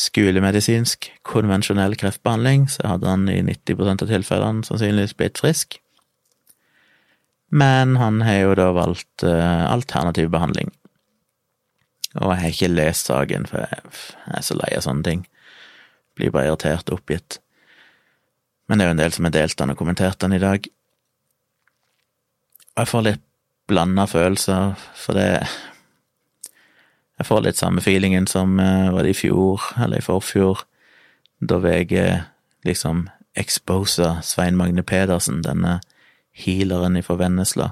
skolemedisinsk, 0.00 1.10
konvensjonell 1.28 1.98
kreftbehandling, 2.00 2.70
så 2.72 2.94
hadde 2.94 3.10
han 3.10 3.28
i 3.28 3.42
90% 3.44 4.06
av 4.06 4.10
tilfellene 4.10 4.66
sannsynligvis 4.66 5.16
blitt 5.18 5.42
frisk. 5.42 5.76
Men 7.54 7.98
han 8.00 8.22
har 8.24 8.40
jo 8.40 8.56
da 8.58 8.70
valgt 8.74 9.26
uh, 9.26 9.68
alternativ 9.68 10.32
behandling. 10.32 10.72
Og 12.20 12.30
jeg 12.30 12.40
har 12.40 12.52
ikke 12.52 12.70
lest 12.70 13.10
saken, 13.10 13.46
for 13.50 13.64
jeg 13.64 14.36
er 14.38 14.44
så 14.46 14.56
lei 14.58 14.70
av 14.76 14.84
sånne 14.86 15.06
ting. 15.06 15.24
Blir 16.14 16.30
bare 16.34 16.52
irritert 16.52 16.90
og 16.90 17.00
oppgitt. 17.00 17.40
Men 18.68 18.78
det 18.78 18.84
er 18.84 18.90
jo 18.90 18.96
en 18.96 19.02
del 19.02 19.14
som 19.16 19.26
har 19.28 19.34
delt 19.34 19.58
den 19.58 19.74
og 19.74 19.78
kommentert 19.80 20.20
den 20.22 20.36
i 20.36 20.42
dag. 20.42 20.68
Og 22.74 22.82
jeg 22.82 22.90
får 22.90 23.06
litt 23.08 23.24
blanda 23.70 24.06
følelser, 24.10 24.74
for 24.98 25.16
det 25.16 25.28
jeg 27.14 27.28
får 27.28 27.44
litt 27.44 27.58
samme 27.58 27.82
feelingen 27.84 28.26
som 28.26 28.58
uh, 28.58 28.90
var 28.94 29.06
det 29.06 29.14
i 29.14 29.18
fjor, 29.18 29.62
eller 29.78 30.00
i 30.00 30.04
forfjor, 30.04 30.64
da 31.44 31.60
VG 31.62 31.94
liksom 32.66 33.08
exposa 33.38 34.16
Svein 34.22 34.58
Magne 34.58 34.82
Pedersen, 34.86 35.42
denne 35.44 35.78
healeren 36.34 36.98
fra 37.06 37.18
Vennesla, 37.20 37.70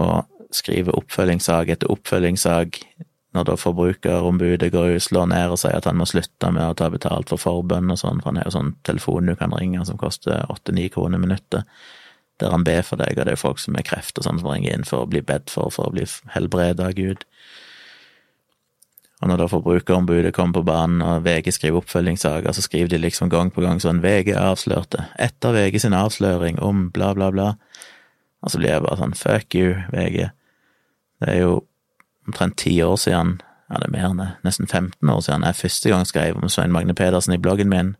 og 0.00 0.31
skriver 0.52 0.96
oppfølgingssak 0.98 1.72
etter 1.72 1.90
oppfølgingssak 1.92 2.82
når 3.32 3.46
da 3.48 3.56
forbrukerombudet 3.56 4.68
går 4.74 4.96
ut, 4.96 5.04
slår 5.06 5.30
ned 5.32 5.54
og 5.54 5.60
sier 5.62 5.78
at 5.78 5.88
han 5.88 5.96
må 5.96 6.04
slutte 6.08 6.50
med 6.52 6.66
å 6.66 6.76
ta 6.76 6.90
betalt 6.92 7.32
for 7.32 7.40
forbønn 7.40 7.92
og 7.94 8.00
sånn, 8.00 8.20
for 8.20 8.28
han 8.28 8.42
har 8.42 8.50
jo 8.50 8.56
sånn 8.58 8.74
telefon 8.84 9.30
du 9.30 9.36
kan 9.40 9.54
ringe 9.56 9.84
som 9.88 10.00
koster 10.00 10.44
åtte-ni 10.52 10.90
kroner 10.92 11.22
minuttet, 11.22 11.64
der 12.42 12.52
han 12.52 12.66
ber 12.66 12.84
for 12.84 13.00
deg, 13.00 13.16
og 13.16 13.28
det 13.28 13.36
er 13.36 13.40
folk 13.40 13.62
som 13.62 13.78
har 13.78 13.86
kreft 13.88 14.20
og 14.20 14.26
sånn 14.26 14.42
som 14.42 14.50
ringer 14.52 14.76
inn 14.76 14.88
for 14.88 15.04
å 15.04 15.08
bli 15.08 15.22
bedt 15.24 15.52
for, 15.52 15.72
for 15.72 15.88
å 15.88 15.94
bli 15.94 16.04
helbreda 16.34 16.90
av 16.90 16.98
Gud. 16.98 17.24
Og 19.22 19.30
når 19.30 19.38
da 19.38 19.46
Forbrukerombudet 19.46 20.32
kommer 20.34 20.58
på 20.58 20.66
banen 20.66 21.02
og 21.06 21.22
VG 21.22 21.52
skriver 21.54 21.78
oppfølgingssaker, 21.78 22.52
så 22.52 22.64
skriver 22.64 22.90
de 22.90 22.98
liksom 23.04 23.30
gang 23.30 23.52
på 23.54 23.62
gang 23.62 23.78
sånn 23.80 24.02
VG 24.02 24.34
avslørte, 24.34 25.06
etter 25.14 25.54
VG 25.54 25.78
sin 25.84 25.94
avsløring 25.94 26.58
om 26.58 26.88
bla, 26.92 27.12
bla, 27.14 27.30
bla. 27.32 27.52
Og 28.42 28.50
så 28.50 28.58
blir 28.58 28.74
jeg 28.74 28.82
bare 28.82 28.98
sånn 28.98 29.14
fuck 29.14 29.54
you, 29.54 29.76
VG. 29.94 30.32
Det 31.22 31.30
er 31.30 31.42
jo 31.44 31.56
omtrent 32.26 32.58
ti 32.58 32.74
år 32.82 32.96
siden, 32.98 33.36
ja 33.70 33.80
det 33.80 33.88
er 33.88 33.94
mer 33.94 34.08
enn 34.10 34.20
det, 34.20 34.30
nesten 34.46 34.66
15 34.66 35.10
år 35.10 35.20
siden 35.24 35.46
jeg 35.46 35.58
første 35.58 35.92
gang 35.92 36.06
skrev 36.06 36.38
om 36.38 36.50
Svein 36.50 36.74
Magne 36.74 36.94
Pedersen 36.98 37.34
i 37.34 37.40
bloggen 37.40 37.70
min, 37.70 37.94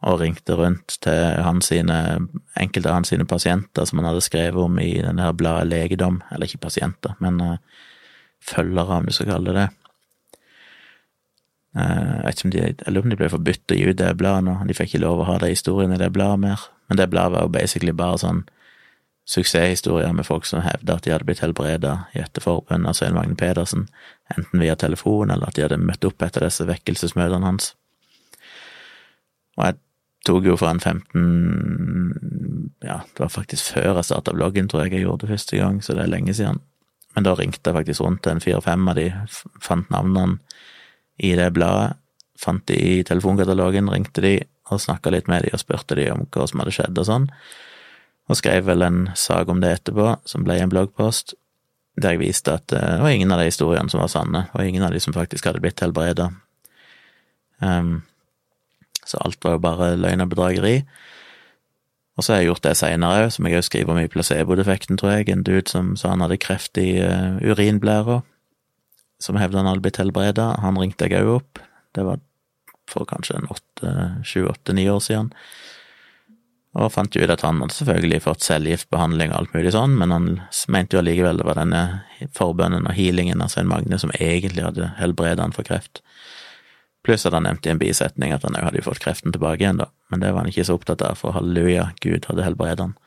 og 0.00 0.22
ringte 0.22 0.56
rundt 0.56 0.96
til 1.04 1.42
han 1.44 1.60
sine, 1.62 1.96
enkelte 2.58 2.88
av 2.88 3.00
hans 3.00 3.10
sine 3.12 3.26
pasienter 3.28 3.84
som 3.86 4.00
han 4.00 4.08
hadde 4.08 4.24
skrevet 4.24 4.62
om 4.62 4.78
i 4.80 4.94
denne 4.96 5.26
her 5.26 5.36
bladet 5.36 5.68
Legedom, 5.68 6.22
eller 6.32 6.48
ikke 6.48 6.64
pasienter, 6.66 7.14
men 7.20 7.40
uh, 7.44 7.58
følgere, 8.40 8.96
om 8.96 9.06
du 9.06 9.12
skal 9.12 9.28
kalle 9.34 9.52
det 9.52 9.58
det. 9.60 9.68
Uh, 11.76 12.16
jeg 12.24 12.52
de, 12.52 12.62
jeg 12.64 12.94
lurer 12.94 13.04
om 13.04 13.12
de 13.12 13.20
ble 13.20 13.28
forbudt 13.30 13.74
å 13.74 13.76
gi 13.76 13.90
ut 13.92 14.00
det 14.00 14.14
bladet 14.18 14.46
nå, 14.48 14.56
de 14.66 14.74
fikk 14.74 14.94
ikke 14.94 15.04
lov 15.04 15.20
å 15.20 15.28
ha 15.28 15.36
de 15.42 15.52
historiene 15.52 16.00
i 16.00 16.02
det 16.02 16.10
bladet 16.16 16.40
mer. 16.48 16.64
Men 16.88 16.98
det 16.98 17.10
bladet 17.12 17.36
var 17.36 17.44
jo 17.44 17.54
basically 17.60 17.92
bare 17.94 18.18
sånn 18.24 18.42
suksesshistorier 19.30 20.12
med 20.16 20.26
folk 20.26 20.46
som 20.48 20.64
hevder 20.64 20.98
at 20.98 21.06
de 21.06 21.12
hadde 21.14 21.26
blitt 21.28 21.42
helbreda 21.44 21.92
i 22.16 22.22
etterforbønn 22.24 22.88
av 22.88 22.96
Svein 22.98 23.14
Magne 23.14 23.36
Pedersen, 23.38 23.86
enten 24.34 24.62
via 24.62 24.74
telefon 24.78 25.30
eller 25.30 25.50
at 25.50 25.58
de 25.58 25.66
hadde 25.66 25.78
møtt 25.82 26.06
opp 26.06 26.24
etter 26.26 26.42
disse 26.46 26.66
vekkelsesmøtene 26.66 27.46
hans. 27.46 27.72
Og 29.58 29.68
jeg 29.68 29.78
tok 30.26 30.50
jo 30.50 30.56
fra 30.60 30.72
en 30.74 30.82
15 30.82 32.74
Ja, 32.82 33.00
det 33.04 33.22
var 33.22 33.30
faktisk 33.32 33.74
før 33.76 34.00
jeg 34.00 34.08
starta 34.08 34.34
bloggen, 34.34 34.68
tror 34.68 34.84
jeg 34.84 34.96
jeg 34.96 35.06
gjorde 35.06 35.26
det 35.26 35.34
første 35.36 35.60
gang, 35.60 35.80
så 35.84 35.94
det 35.94 36.04
er 36.04 36.12
lenge 36.14 36.34
siden. 36.34 36.60
Men 37.14 37.26
da 37.26 37.34
ringte 37.36 37.70
jeg 37.70 37.76
faktisk 37.76 38.04
rundt 38.04 38.22
til 38.24 38.34
en 38.34 38.42
fire-fem 38.42 38.88
av 38.88 38.98
de, 38.98 39.08
fant 39.62 39.90
navnene 39.92 40.38
i 41.18 41.34
det 41.38 41.50
bladet. 41.54 41.98
Fant 42.40 42.62
de 42.70 42.76
i 42.78 43.02
telefonkatalogen, 43.04 43.90
ringte 43.92 44.22
de 44.24 44.38
og 44.70 44.80
snakka 44.80 45.10
litt 45.12 45.28
med 45.28 45.44
de 45.44 45.52
og 45.52 45.60
spurte 45.60 45.98
de 45.98 46.06
om 46.12 46.24
hva 46.30 46.46
som 46.48 46.62
hadde 46.62 46.74
skjedd 46.74 46.98
og 47.02 47.08
sånn. 47.08 47.26
Og 48.30 48.38
skrev 48.38 48.68
vel 48.68 48.84
en 48.86 49.08
sak 49.18 49.50
om 49.50 49.62
det 49.62 49.72
etterpå, 49.80 50.14
som 50.28 50.46
ble 50.46 50.60
en 50.62 50.70
bloggpost, 50.70 51.34
der 52.00 52.14
jeg 52.14 52.22
viste 52.22 52.54
at 52.54 52.72
eh, 52.72 52.96
det 52.96 53.02
var 53.02 53.14
ingen 53.14 53.34
av 53.34 53.40
de 53.42 53.48
historiene 53.48 53.90
som 53.90 54.02
var 54.02 54.12
sanne, 54.12 54.44
og 54.54 54.64
ingen 54.64 54.84
av 54.86 54.94
de 54.94 55.00
som 55.02 55.16
faktisk 55.16 55.48
hadde 55.48 55.62
blitt 55.64 55.82
helbreda. 55.82 56.30
Um, 57.58 58.02
så 59.04 59.18
alt 59.24 59.42
var 59.44 59.56
jo 59.56 59.64
bare 59.64 59.94
løgn 59.98 60.22
og 60.22 60.30
bedrageri. 60.30 60.76
Og 62.16 62.24
så 62.24 62.34
har 62.34 62.40
jeg 62.40 62.50
gjort 62.50 62.66
det 62.68 62.76
seinere 62.78 63.24
òg, 63.24 63.34
som 63.34 63.48
jeg 63.48 63.58
òg 63.58 63.66
skriver 63.66 63.94
om 63.94 64.00
i 64.00 64.10
placebo-defekten, 64.12 65.00
tror 65.00 65.16
jeg. 65.16 65.28
En 65.32 65.44
dude 65.46 65.66
som 65.72 65.94
sa 65.98 66.12
han 66.12 66.22
hadde 66.24 66.40
kreft 66.40 66.78
i 66.80 67.00
uh, 67.02 67.40
urinblæra, 67.42 68.20
som 69.20 69.38
hevda 69.40 69.62
han 69.62 69.70
hadde 69.72 69.84
blitt 69.84 70.00
helbreda. 70.00 70.52
Han 70.62 70.78
ringte 70.80 71.08
jeg 71.10 71.24
òg 71.24 71.40
opp. 71.40 71.62
Det 71.96 72.06
var 72.06 72.22
for 72.90 73.08
kanskje 73.08 73.38
en 73.38 73.50
åtte, 73.50 73.94
sju, 74.26 74.44
åtte, 74.50 74.74
ni 74.76 74.86
år 74.90 75.02
siden. 75.04 75.32
Og 76.78 76.92
fant 76.94 77.16
jo 77.16 77.24
ut 77.24 77.32
at 77.34 77.42
han 77.42 77.58
hadde 77.64 77.74
selvfølgelig 77.74 78.20
fått 78.22 78.44
cellegiftbehandling 78.46 79.32
og 79.32 79.40
alt 79.40 79.54
mulig 79.56 79.72
sånn, 79.74 79.96
men 79.98 80.14
han 80.14 80.28
mente 80.70 80.94
jo 80.94 81.00
allikevel 81.02 81.40
det 81.40 81.46
var 81.48 81.58
denne 81.58 81.82
forbønnen 82.36 82.86
og 82.86 82.94
healingen 82.94 83.42
av 83.42 83.50
Svein 83.50 83.70
Magne 83.70 83.98
som 83.98 84.12
egentlig 84.14 84.62
hadde 84.62 84.92
helbredet 85.00 85.42
han 85.42 85.56
for 85.56 85.66
kreft. 85.66 86.04
Pluss 87.02 87.26
at 87.26 87.34
han 87.34 87.48
nevnte 87.48 87.70
i 87.70 87.74
en 87.74 87.80
bisetning 87.80 88.34
at 88.36 88.44
han 88.46 88.54
òg 88.54 88.68
hadde 88.68 88.82
jo 88.82 88.86
fått 88.86 89.02
kreften 89.02 89.34
tilbake 89.34 89.64
igjen, 89.64 89.80
da, 89.82 89.88
men 90.12 90.22
det 90.22 90.30
var 90.30 90.44
han 90.44 90.52
ikke 90.52 90.68
så 90.68 90.76
opptatt 90.78 91.02
av, 91.02 91.18
for 91.18 91.34
halleluja, 91.34 91.90
Gud 92.04 92.28
hadde 92.30 92.46
helbredet 92.46 92.86
han. 92.86 92.98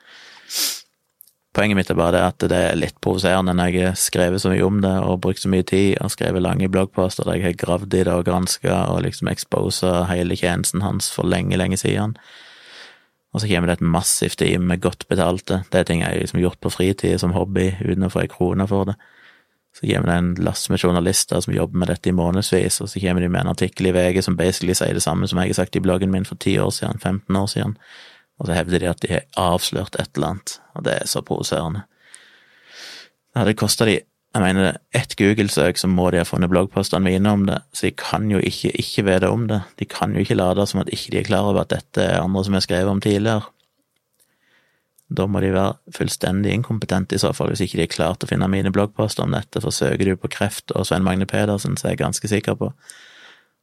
Poenget 1.54 1.78
mitt 1.78 1.92
er 1.94 1.98
bare 2.00 2.16
det 2.16 2.22
at 2.26 2.44
det 2.50 2.60
er 2.66 2.80
litt 2.80 2.96
provoserende 3.06 3.54
når 3.54 3.70
jeg 3.70 3.86
har 3.86 4.00
skrevet 4.02 4.42
så 4.42 4.50
mye 4.50 4.66
om 4.66 4.80
det 4.82 4.94
og 5.06 5.20
brukt 5.22 5.44
så 5.44 5.52
mye 5.54 5.66
tid 5.70 6.00
og 6.02 6.10
skrevet 6.10 6.42
lange 6.42 6.70
bloggposter 6.74 7.30
der 7.30 7.38
jeg 7.38 7.46
har 7.46 7.60
gravd 7.62 7.94
i 7.94 8.02
det 8.08 8.16
og 8.16 8.26
granska 8.26 8.80
og 8.90 9.04
liksom 9.06 9.30
exposa 9.30 10.08
hele 10.10 10.36
tjenesten 10.36 10.82
hans 10.82 11.12
for 11.14 11.30
lenge, 11.30 11.60
lenge 11.62 11.78
siden. 11.78 12.18
Og 13.34 13.42
så 13.42 13.50
kommer 13.50 13.70
det 13.70 13.80
et 13.80 13.88
massivt 13.96 14.38
team 14.38 14.68
med 14.70 14.82
godt 14.82 15.08
betalte. 15.10 15.64
Det 15.72 15.80
er 15.80 15.88
ting 15.90 16.04
jeg 16.04 16.12
har 16.12 16.22
liksom 16.22 16.42
gjort 16.44 16.62
på 16.62 16.70
fritid 16.70 17.18
som 17.22 17.34
hobby 17.34 17.72
uten 17.82 18.06
å 18.06 18.12
få 18.14 18.22
ei 18.24 18.30
krone 18.30 18.68
for 18.70 18.92
det. 18.92 18.98
Så 19.74 19.88
kommer 19.90 20.12
det 20.12 20.18
en 20.22 20.34
lass 20.46 20.68
med 20.70 20.80
journalister 20.80 21.42
som 21.42 21.54
jobber 21.54 21.82
med 21.82 21.90
dette 21.90 22.12
i 22.12 22.14
månedsvis, 22.14 22.78
og 22.86 22.92
så 22.92 23.02
kommer 23.02 23.26
de 23.26 23.30
med 23.34 23.42
en 23.42 23.54
artikkel 23.56 23.90
i 23.90 23.94
VG 23.96 24.22
som 24.22 24.38
basically 24.38 24.76
sier 24.78 24.94
det 24.94 25.02
samme 25.02 25.26
som 25.30 25.42
jeg 25.42 25.50
har 25.50 25.64
sagt 25.64 25.80
i 25.80 25.82
bloggen 25.82 26.14
min 26.14 26.28
for 26.30 26.38
10 26.38 26.60
år 26.62 26.70
siden, 26.78 27.02
15 27.02 27.40
år 27.40 27.48
siden, 27.50 27.74
og 28.38 28.46
så 28.46 28.58
hevder 28.60 28.84
de 28.84 28.92
at 28.92 29.02
de 29.02 29.12
har 29.16 29.26
avslørt 29.34 29.98
et 29.98 30.14
eller 30.14 30.36
annet, 30.36 30.60
og 30.78 30.86
det 30.86 30.94
er 31.00 31.10
så 31.10 31.24
provoserende. 31.26 31.88
Det 33.34 33.42
hadde 33.42 33.58
kosta 33.58 33.90
de 33.90 33.98
jeg 34.34 34.42
mener 34.42 34.78
ett 34.98 35.14
Google-søk, 35.20 35.78
så 35.78 35.88
må 35.88 36.08
de 36.10 36.18
ha 36.18 36.26
funnet 36.26 36.50
bloggpostene 36.50 37.06
mine 37.06 37.30
om 37.30 37.44
det, 37.46 37.60
så 37.70 37.86
de 37.86 37.92
kan 38.02 38.26
jo 38.32 38.40
ikke 38.42 38.72
ikke 38.82 39.06
vite 39.06 39.30
om 39.30 39.46
det. 39.50 39.60
De 39.78 39.86
kan 39.86 40.16
jo 40.16 40.24
ikke 40.24 40.38
late 40.40 40.66
som 40.70 40.82
at 40.82 40.90
ikke 40.90 41.14
de 41.14 41.20
er 41.20 41.28
klar 41.28 41.46
over 41.52 41.62
at 41.62 41.74
dette 41.74 42.02
er 42.02 42.22
andre 42.22 42.42
som 42.48 42.58
har 42.58 42.66
skrevet 42.66 42.90
om 42.90 43.02
tidligere. 43.04 43.46
Da 45.14 45.28
må 45.30 45.44
de 45.44 45.54
være 45.54 45.78
fullstendig 45.94 46.56
inkompetente 46.58 47.14
i 47.14 47.22
så 47.22 47.30
fall, 47.38 47.54
hvis 47.54 47.62
ikke 47.62 47.78
de 47.78 47.86
er 47.86 47.94
klart 47.94 48.26
å 48.26 48.30
finne 48.30 48.50
mine 48.50 48.74
bloggposter 48.74 49.28
om 49.28 49.36
dette, 49.36 49.62
for 49.62 49.76
søker 49.76 50.10
du 50.10 50.18
på 50.18 50.32
kreft 50.34 50.74
og 50.74 50.88
Svein 50.90 51.06
Magne 51.06 51.30
Pedersen, 51.30 51.78
så 51.78 51.88
er 51.88 51.94
jeg 51.94 52.02
ganske 52.02 52.32
sikker 52.32 52.58
på 52.58 52.72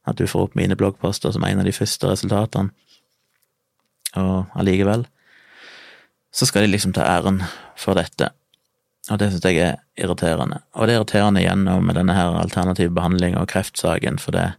at 0.07 0.17
du 0.17 0.23
får 0.23 0.47
opp 0.47 0.55
mine 0.55 0.77
bloggposter 0.79 1.33
som 1.35 1.43
en 1.45 1.59
av 1.59 1.67
de 1.67 1.75
første 1.75 2.07
resultatene. 2.07 2.71
Og 4.15 4.55
allikevel 4.59 5.03
så 6.31 6.47
skal 6.47 6.63
de 6.63 6.71
liksom 6.71 6.93
ta 6.95 7.03
æren 7.03 7.41
for 7.79 7.99
dette, 7.99 8.31
og 9.09 9.19
det 9.19 9.31
synes 9.31 9.45
jeg 9.45 9.57
er 9.57 9.79
irriterende. 9.97 10.61
Og 10.77 10.87
det 10.87 10.93
er 10.93 10.99
irriterende 10.99 11.41
igjen 11.41 11.65
med 11.65 11.95
denne 11.97 12.13
her 12.13 12.37
alternativ 12.37 12.91
behandling 12.93 13.37
og 13.37 13.47
kreftsaken, 13.47 14.19
for 14.19 14.31
det 14.31 14.51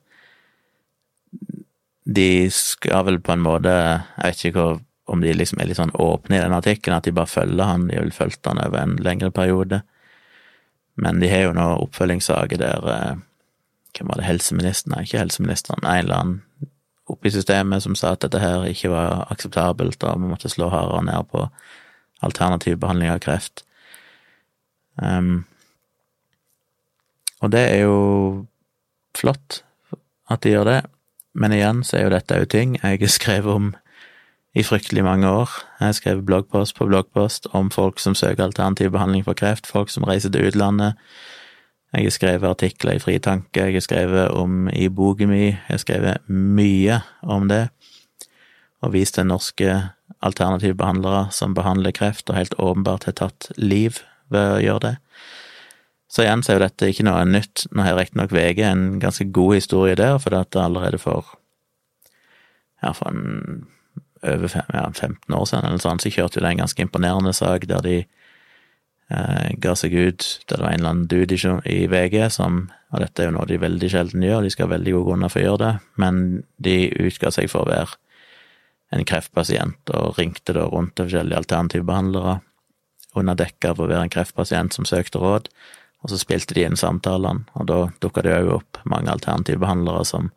De 2.04 2.50
skal 2.50 3.04
vel 3.06 3.20
på 3.20 3.32
en 3.32 3.44
måte 3.44 3.70
Jeg 3.70 4.24
vet 4.24 4.44
ikke 4.44 4.80
om 5.06 5.20
de 5.20 5.32
liksom 5.32 5.60
er 5.60 5.68
litt 5.68 5.78
sånn 5.78 5.94
åpne 5.94 6.36
i 6.36 6.42
den 6.42 6.54
artikkelen, 6.54 6.96
at 6.96 7.04
de 7.04 7.12
bare 7.12 7.30
følger 7.30 7.64
han, 7.64 7.86
de 7.88 7.96
har 7.96 8.04
vel 8.04 8.14
fulgt 8.14 8.46
han 8.46 8.58
over 8.58 8.78
en 8.78 8.96
lengre 8.96 9.30
periode. 9.30 9.82
Men 10.94 11.20
de 11.20 11.28
har 11.28 11.46
jo 11.46 11.54
nå 11.56 11.66
oppfølgingssaker 11.86 12.58
der 12.58 12.88
eh, 12.88 13.14
Hvem 13.92 14.08
var 14.08 14.22
det, 14.22 14.24
helseministeren? 14.24 14.94
Nei, 14.94 15.02
ikke 15.04 15.20
helseministeren, 15.20 15.84
en 15.84 15.98
eller 15.98 16.16
annen 16.16 16.70
oppe 17.12 17.28
i 17.28 17.32
systemet 17.34 17.82
som 17.84 17.96
sa 17.98 18.14
at 18.14 18.22
dette 18.24 18.40
her 18.40 18.64
ikke 18.64 18.88
var 18.88 19.26
akseptabelt, 19.34 20.00
og 20.06 20.22
vi 20.22 20.30
måtte 20.30 20.48
slå 20.48 20.70
hardere 20.72 21.02
ned 21.10 21.28
på 21.28 21.44
alternativ 22.24 22.78
behandling 22.80 23.12
av 23.12 23.20
kreft. 23.20 23.66
Um, 24.96 25.44
og 27.42 27.52
det 27.54 27.62
er 27.72 27.84
jo 27.86 27.98
flott 29.18 29.62
at 30.30 30.42
de 30.44 30.54
gjør 30.54 30.68
det, 30.68 30.80
men 31.34 31.54
igjen 31.56 31.82
så 31.84 31.98
er 31.98 32.06
jo 32.06 32.14
dette 32.14 32.38
òg 32.38 32.50
ting 32.52 32.76
jeg 32.78 33.00
har 33.00 33.12
skrevet 33.12 33.52
om 33.52 33.72
i 34.52 34.62
fryktelig 34.62 35.04
mange 35.04 35.28
år. 35.28 35.50
Jeg 35.80 35.86
har 35.86 35.96
skrevet 35.96 36.26
bloggpost 36.28 36.76
på 36.76 36.86
bloggpost 36.86 37.48
om 37.56 37.70
folk 37.72 38.00
som 38.00 38.14
søker 38.14 38.44
alternativ 38.44 38.92
behandling 38.92 39.24
for 39.24 39.36
kreft, 39.38 39.66
folk 39.66 39.90
som 39.90 40.04
reiser 40.04 40.32
til 40.32 40.50
utlandet. 40.50 40.98
Jeg 41.92 42.04
har 42.04 42.14
skrevet 42.14 42.48
artikler 42.48 42.96
i 42.96 43.00
Fritanke, 43.00 43.64
jeg 43.64 43.76
har 43.76 43.84
skrevet 43.84 44.28
om 44.28 44.68
i 44.68 44.88
boken 44.88 45.28
min, 45.28 45.56
jeg 45.56 45.68
har 45.68 45.80
skrevet 45.80 46.28
mye 46.28 47.00
om 47.22 47.48
det, 47.48 47.66
og 48.80 48.94
vist 48.94 49.14
til 49.14 49.28
norske 49.28 49.74
alternative 50.22 50.76
behandlere 50.76 51.26
som 51.32 51.54
behandler 51.54 51.92
kreft, 51.96 52.30
og 52.30 52.36
helt 52.36 52.56
åpenbart 52.58 53.04
har 53.08 53.16
tatt 53.20 53.50
liv 53.56 54.00
ved 54.34 54.56
å 54.56 54.62
gjøre 54.62 54.84
det. 54.86 54.94
Så 56.12 56.26
igjen 56.26 56.42
så 56.44 56.52
er 56.52 56.58
jo 56.58 56.64
dette 56.66 56.88
ikke 56.92 57.06
noe 57.08 57.22
nytt. 57.24 57.66
Nå 57.72 57.86
har 57.86 57.96
riktignok 57.96 58.34
VG 58.34 58.64
en 58.68 58.82
ganske 59.00 59.24
god 59.32 59.54
historie 59.56 59.96
der, 59.96 60.18
for 60.20 60.34
det 60.34 60.42
er 60.44 60.66
allerede 60.66 61.00
for 61.00 61.30
ja, 62.82 62.90
for 62.92 63.12
en 63.12 63.62
over 64.22 64.48
fem, 64.48 64.66
ja, 64.72 64.90
15 64.92 65.34
år 65.34 65.46
siden, 65.50 65.68
eller 65.68 65.82
sånn, 65.82 66.02
så 66.02 66.10
kjørte 66.12 66.38
jo 66.38 66.44
det 66.44 66.52
en 66.52 66.60
ganske 66.62 66.84
imponerende 66.84 67.32
sak 67.34 67.64
der 67.70 67.82
de 67.82 67.96
eh, 68.02 69.48
ga 69.62 69.74
seg 69.78 69.96
ut 69.96 70.26
Der 70.46 70.60
det 70.60 70.62
var 70.62 70.70
en 70.70 70.78
eller 70.78 70.92
annen 70.92 71.08
dude 71.10 71.38
i, 71.66 71.78
VG 71.90 72.28
som 72.30 72.68
Og 72.92 73.02
dette 73.02 73.22
er 73.22 73.30
jo 73.30 73.34
noe 73.38 73.48
de 73.50 73.58
veldig 73.58 73.90
sjelden 73.90 74.22
gjør, 74.22 74.44
de 74.44 74.52
skal 74.54 74.68
ha 74.68 74.76
veldig 74.76 74.94
gode 74.94 75.08
grunner 75.08 75.32
for 75.32 75.42
å 75.42 75.46
gjøre 75.46 75.64
det, 75.64 75.74
men 75.96 76.22
de 76.62 76.76
utga 77.00 77.32
seg 77.34 77.50
for 77.50 77.64
å 77.64 77.72
være 77.72 77.98
en 78.92 79.06
kreftpasient, 79.08 79.88
og 79.96 80.18
ringte 80.18 80.52
da 80.52 80.66
rundt 80.68 80.92
til 80.98 81.08
forskjellige 81.08 81.40
alternative 81.40 81.88
behandlere 81.88 82.34
under 83.18 83.36
dekke 83.38 83.72
av 83.72 83.80
å 83.80 83.88
være 83.88 84.06
en 84.06 84.12
kreftpasient 84.12 84.76
som 84.76 84.88
søkte 84.88 85.20
råd, 85.22 85.48
og 86.02 86.10
så 86.10 86.18
spilte 86.18 86.56
de 86.56 86.64
inn 86.66 86.78
samtalene, 86.78 87.46
og 87.54 87.68
da 87.70 87.78
dukka 88.02 88.24
det 88.26 88.34
òg 88.40 88.50
opp 88.56 88.82
mange 88.88 89.12
alternative 89.12 89.62
behandlere 89.62 90.04
som 90.08 90.32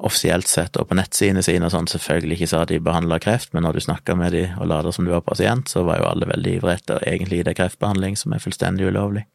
offisielt 0.00 0.48
sett 0.48 0.78
og 0.80 0.88
på 0.88 0.96
nettsidene 0.96 1.42
sine 1.44 1.66
og 1.68 1.74
sånn 1.74 1.88
selvfølgelig 1.90 2.38
ikke 2.38 2.48
sa 2.52 2.62
de 2.68 2.78
behandla 2.80 3.18
kreft, 3.20 3.52
men 3.52 3.66
når 3.66 3.76
du 3.76 3.84
snakka 3.84 4.16
med 4.16 4.32
de 4.32 4.46
og 4.56 4.70
la 4.70 4.80
det 4.86 4.94
som 4.96 5.04
du 5.04 5.12
var 5.12 5.26
pasient, 5.26 5.68
så 5.68 5.82
var 5.84 6.00
jo 6.00 6.08
alle 6.08 6.28
veldig 6.30 6.54
ivrige 6.56 6.80
etter 6.80 7.04
egentlig 7.08 7.42
det 7.44 7.56
kreftbehandling, 7.58 8.16
som 8.16 8.32
er 8.32 8.42
fullstendig 8.42 8.88
ulovlig. 8.88 9.26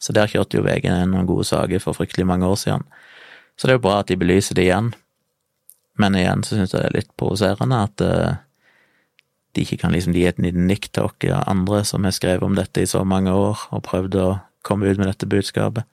Så 0.00 0.14
der 0.16 0.30
kjørte 0.32 0.56
jo 0.56 0.64
VG 0.64 0.88
noen 1.10 1.28
gode 1.28 1.44
saker 1.44 1.82
for 1.82 1.98
fryktelig 1.98 2.24
mange 2.30 2.48
år 2.48 2.56
siden. 2.56 2.86
Så 3.56 3.68
det 3.68 3.74
er 3.74 3.80
jo 3.80 3.84
bra 3.84 3.98
at 4.00 4.08
de 4.08 4.16
belyser 4.16 4.56
det 4.56 4.64
igjen, 4.64 4.94
men 6.00 6.16
igjen 6.16 6.44
så 6.46 6.56
syns 6.56 6.72
jeg 6.72 6.80
det 6.80 6.86
er 6.88 6.96
litt 6.96 7.10
provoserende 7.20 7.82
at 7.84 8.04
uh, 8.06 8.38
de 9.54 9.64
ikke 9.64 9.80
kan 9.82 9.94
liksom 9.94 10.14
gi 10.14 10.26
et 10.28 10.38
nikk 10.38 10.90
til 10.94 11.08
oss 11.08 11.46
andre 11.50 11.82
som 11.84 12.04
har 12.04 12.14
skrevet 12.14 12.46
om 12.46 12.54
dette 12.54 12.82
i 12.82 12.86
så 12.86 13.02
mange 13.04 13.32
år 13.34 13.66
og 13.70 13.82
prøvd 13.88 14.18
å 14.20 14.28
komme 14.62 14.86
ut 14.86 14.98
med 14.98 15.08
dette 15.10 15.26
budskapet. 15.26 15.84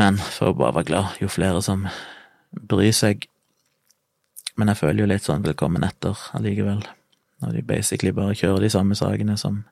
Men 0.00 0.16
for 0.16 0.50
å 0.50 0.56
bare 0.56 0.80
være 0.80 0.88
glad 0.88 1.20
jo 1.20 1.28
flere 1.28 1.60
som 1.62 1.86
bryr 2.50 2.94
seg. 2.96 3.26
Men 4.56 4.72
jeg 4.72 4.80
føler 4.80 5.04
jo 5.04 5.10
litt 5.10 5.26
sånn 5.26 5.44
velkommen 5.44 5.84
etter 5.86 6.18
allikevel, 6.36 6.82
når 7.44 7.52
de 7.54 7.66
basically 7.66 8.12
bare 8.16 8.36
kjører 8.36 8.64
de 8.64 8.72
samme 8.72 8.96
sakene 8.98 9.36
som 9.40 9.62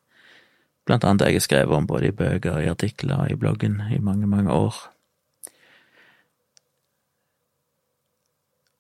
blant 0.88 1.04
annet 1.04 1.26
jeg 1.26 1.40
har 1.40 1.44
skrevet 1.44 1.76
om 1.76 1.88
både 1.88 2.08
i 2.08 2.16
bøker, 2.16 2.60
i 2.62 2.70
artikler 2.70 3.24
og 3.24 3.32
i 3.32 3.36
bloggen 3.40 3.82
i 3.92 3.98
mange, 4.00 4.28
mange 4.30 4.52
år. 4.52 4.76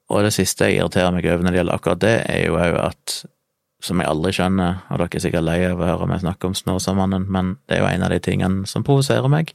Og 0.08 0.24
det 0.24 0.32
siste 0.36 0.68
jeg 0.68 0.78
irriterer 0.78 1.12
meg 1.12 1.26
over 1.28 1.44
når 1.44 1.52
det 1.52 1.60
gjelder 1.60 1.76
akkurat 1.76 2.00
det, 2.04 2.14
er 2.32 2.46
jo 2.46 2.56
òg 2.56 2.78
at, 2.80 3.18
som 3.84 4.00
jeg 4.00 4.08
aldri 4.08 4.32
skjønner, 4.34 4.80
og 4.88 5.02
dere 5.02 5.20
er 5.20 5.24
sikkert 5.24 5.46
lei 5.46 5.58
av 5.68 5.82
å 5.82 5.90
høre 5.90 6.08
meg 6.08 6.22
snakke 6.22 6.48
om 6.48 6.56
Snåsamannen, 6.56 7.28
men 7.28 7.58
det 7.68 7.76
er 7.76 7.84
jo 7.84 7.90
en 7.90 8.06
av 8.06 8.14
de 8.14 8.22
tingene 8.24 8.70
som 8.70 8.86
provoserer 8.86 9.28
meg 9.32 9.52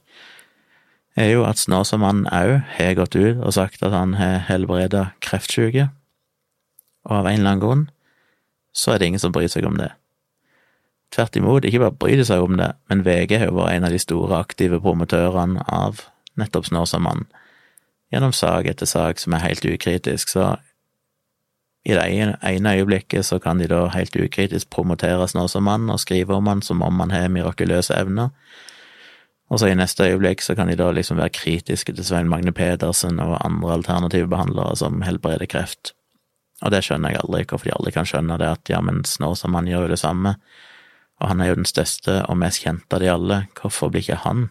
er 1.14 1.30
jo 1.30 1.44
at 1.46 1.60
Snåsamannen 1.62 2.26
òg 2.26 2.56
har 2.76 2.96
gått 2.98 3.14
ut 3.14 3.38
og 3.38 3.54
sagt 3.54 3.82
at 3.86 3.94
han 3.94 4.16
har 4.18 4.44
helbreda 4.48 5.12
kreftsyke, 5.22 5.88
og 7.04 7.20
av 7.20 7.28
en 7.28 7.38
eller 7.38 7.52
annen 7.52 7.62
grunn 7.62 7.84
så 8.74 8.94
er 8.94 8.98
det 8.98 9.12
ingen 9.12 9.22
som 9.22 9.34
bryr 9.34 9.50
seg 9.50 9.66
om 9.68 9.76
det. 9.78 9.92
Tvert 11.14 11.36
imot, 11.38 11.66
ikke 11.66 11.84
bare 11.84 11.94
bryr 11.94 12.18
de 12.18 12.26
seg 12.26 12.42
om 12.42 12.56
det, 12.58 12.72
men 12.90 13.04
VG 13.06 13.36
har 13.38 13.52
jo 13.52 13.60
vært 13.60 13.76
en 13.76 13.86
av 13.86 13.94
de 13.94 14.00
store 14.02 14.40
aktive 14.42 14.80
promotørene 14.82 15.62
av 15.70 16.02
nettopp 16.40 16.66
Snåsamannen, 16.66 17.28
gjennom 18.14 18.32
sak 18.32 18.68
etter 18.70 18.88
sak 18.88 19.18
som 19.20 19.34
er 19.34 19.44
helt 19.44 19.66
ukritisk, 19.66 20.30
så 20.30 20.54
i 21.84 21.92
det 21.92 22.04
ene 22.08 22.76
øyeblikket 22.78 23.26
så 23.26 23.38
kan 23.38 23.58
de 23.60 23.68
da 23.68 23.88
helt 23.92 24.16
ukritisk 24.16 24.70
promotere 24.70 25.26
mann 25.60 25.90
og 25.90 26.00
skrive 26.00 26.34
om 26.34 26.46
han 26.46 26.62
som 26.62 26.82
om 26.82 27.00
han 27.00 27.10
har 27.10 27.28
mirakuløse 27.28 27.94
evner, 27.94 28.30
og 29.50 29.60
så 29.60 29.68
i 29.68 29.74
neste 29.76 30.06
øyeblikk 30.08 30.40
så 30.42 30.54
kan 30.54 30.68
de 30.68 30.76
da 30.76 30.90
liksom 30.90 31.18
være 31.20 31.34
kritiske 31.36 31.92
til 31.92 32.04
Svein 32.04 32.28
Magne 32.28 32.52
Pedersen 32.52 33.20
og 33.20 33.44
andre 33.44 33.72
alternative 33.72 34.28
behandlere 34.28 34.76
som 34.76 35.02
helbreder 35.02 35.46
kreft. 35.46 35.92
Og 36.62 36.70
det 36.72 36.84
skjønner 36.84 37.12
jeg 37.12 37.20
aldri, 37.20 37.44
hvorfor 37.44 37.68
de 37.68 37.74
aldri 37.76 37.92
kan 37.92 38.08
skjønne 38.08 38.38
det, 38.40 38.48
at 38.48 38.70
ja, 38.72 38.80
men 38.80 39.04
Snåsamann 39.04 39.68
gjør 39.68 39.84
jo 39.84 39.92
det 39.92 40.00
samme, 40.00 40.36
og 41.20 41.28
han 41.28 41.40
er 41.40 41.52
jo 41.52 41.58
den 41.60 41.68
største 41.68 42.22
og 42.24 42.38
mest 42.40 42.64
kjente 42.64 42.96
av 42.96 43.02
de 43.02 43.10
alle, 43.12 43.40
hvorfor 43.60 43.92
blir 43.92 44.02
ikke 44.02 44.22
han 44.24 44.48